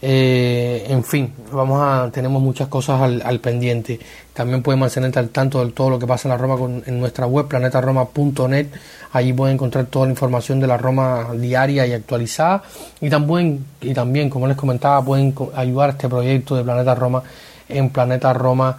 Eh, 0.06 0.86
en 0.90 1.04
fin, 1.04 1.34
vamos 1.52 1.80
a 1.82 2.10
tenemos 2.12 2.42
muchas 2.42 2.68
cosas 2.68 3.02
al, 3.02 3.22
al, 3.22 3.40
pendiente. 3.40 4.00
También 4.34 4.64
pueden 4.64 4.80
mantenerte 4.80 5.20
al 5.20 5.30
tanto 5.30 5.64
de 5.64 5.72
todo 5.72 5.90
lo 5.90 6.00
que 6.00 6.08
pasa 6.08 6.28
en 6.28 6.32
la 6.32 6.38
Roma 6.38 6.58
con, 6.58 6.84
en 6.86 7.00
nuestra 7.00 7.26
web 7.26 7.48
planetaroma.net. 7.48 8.68
Allí 9.12 9.34
pueden 9.34 9.56
encontrar 9.56 9.86
toda 9.88 10.06
la 10.06 10.12
información 10.12 10.60
de 10.60 10.68
la 10.68 10.78
Roma 10.78 11.30
diaria 11.36 11.86
y 11.86 11.94
actualizada. 11.94 12.64
Y 13.02 13.10
también, 13.10 13.66
y 13.82 13.94
también 13.94 14.30
como 14.30 14.48
les 14.48 14.58
comentaba, 14.58 15.04
pueden 15.04 15.36
ayudar 15.56 15.90
a 15.90 15.92
este 15.94 16.08
proyecto 16.08 16.56
de 16.56 16.64
Planeta 16.64 16.96
Roma 16.96 17.24
en 17.70 17.90
Planeta 17.90 18.34
Roma 18.34 18.78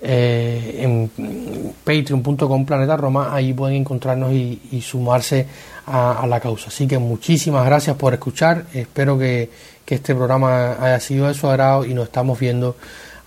eh, 0.00 0.80
en 0.80 1.74
patreon.com 1.84 2.64
Planeta 2.64 2.96
Roma, 2.96 3.34
ahí 3.34 3.52
pueden 3.52 3.76
encontrarnos 3.76 4.32
y, 4.32 4.60
y 4.72 4.80
sumarse 4.80 5.46
a, 5.86 6.26
la 6.26 6.40
causa. 6.40 6.68
Así 6.68 6.86
que 6.86 6.98
muchísimas 6.98 7.64
gracias 7.64 7.96
por 7.96 8.12
escuchar, 8.12 8.66
espero 8.74 9.18
que, 9.18 9.50
que 9.84 9.96
este 9.96 10.14
programa 10.14 10.72
haya 10.72 11.00
sido 11.00 11.26
de 11.26 11.34
su 11.34 11.48
agrado 11.48 11.84
y 11.84 11.94
nos 11.94 12.04
estamos 12.04 12.38
viendo 12.38 12.76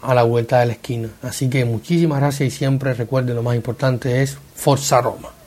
a 0.02 0.14
la 0.14 0.24
vuelta 0.24 0.60
de 0.60 0.68
la 0.68 0.74
esquina. 0.74 1.10
Así 1.22 1.50
que 1.50 1.66
muchísimas 1.66 2.20
gracias 2.20 2.54
y 2.54 2.58
siempre 2.58 2.94
recuerden 2.94 3.36
lo 3.36 3.44
más 3.44 3.56
importante 3.56 4.22
es 4.22 4.38
Forza 4.56 5.02
Roma. 5.02 5.41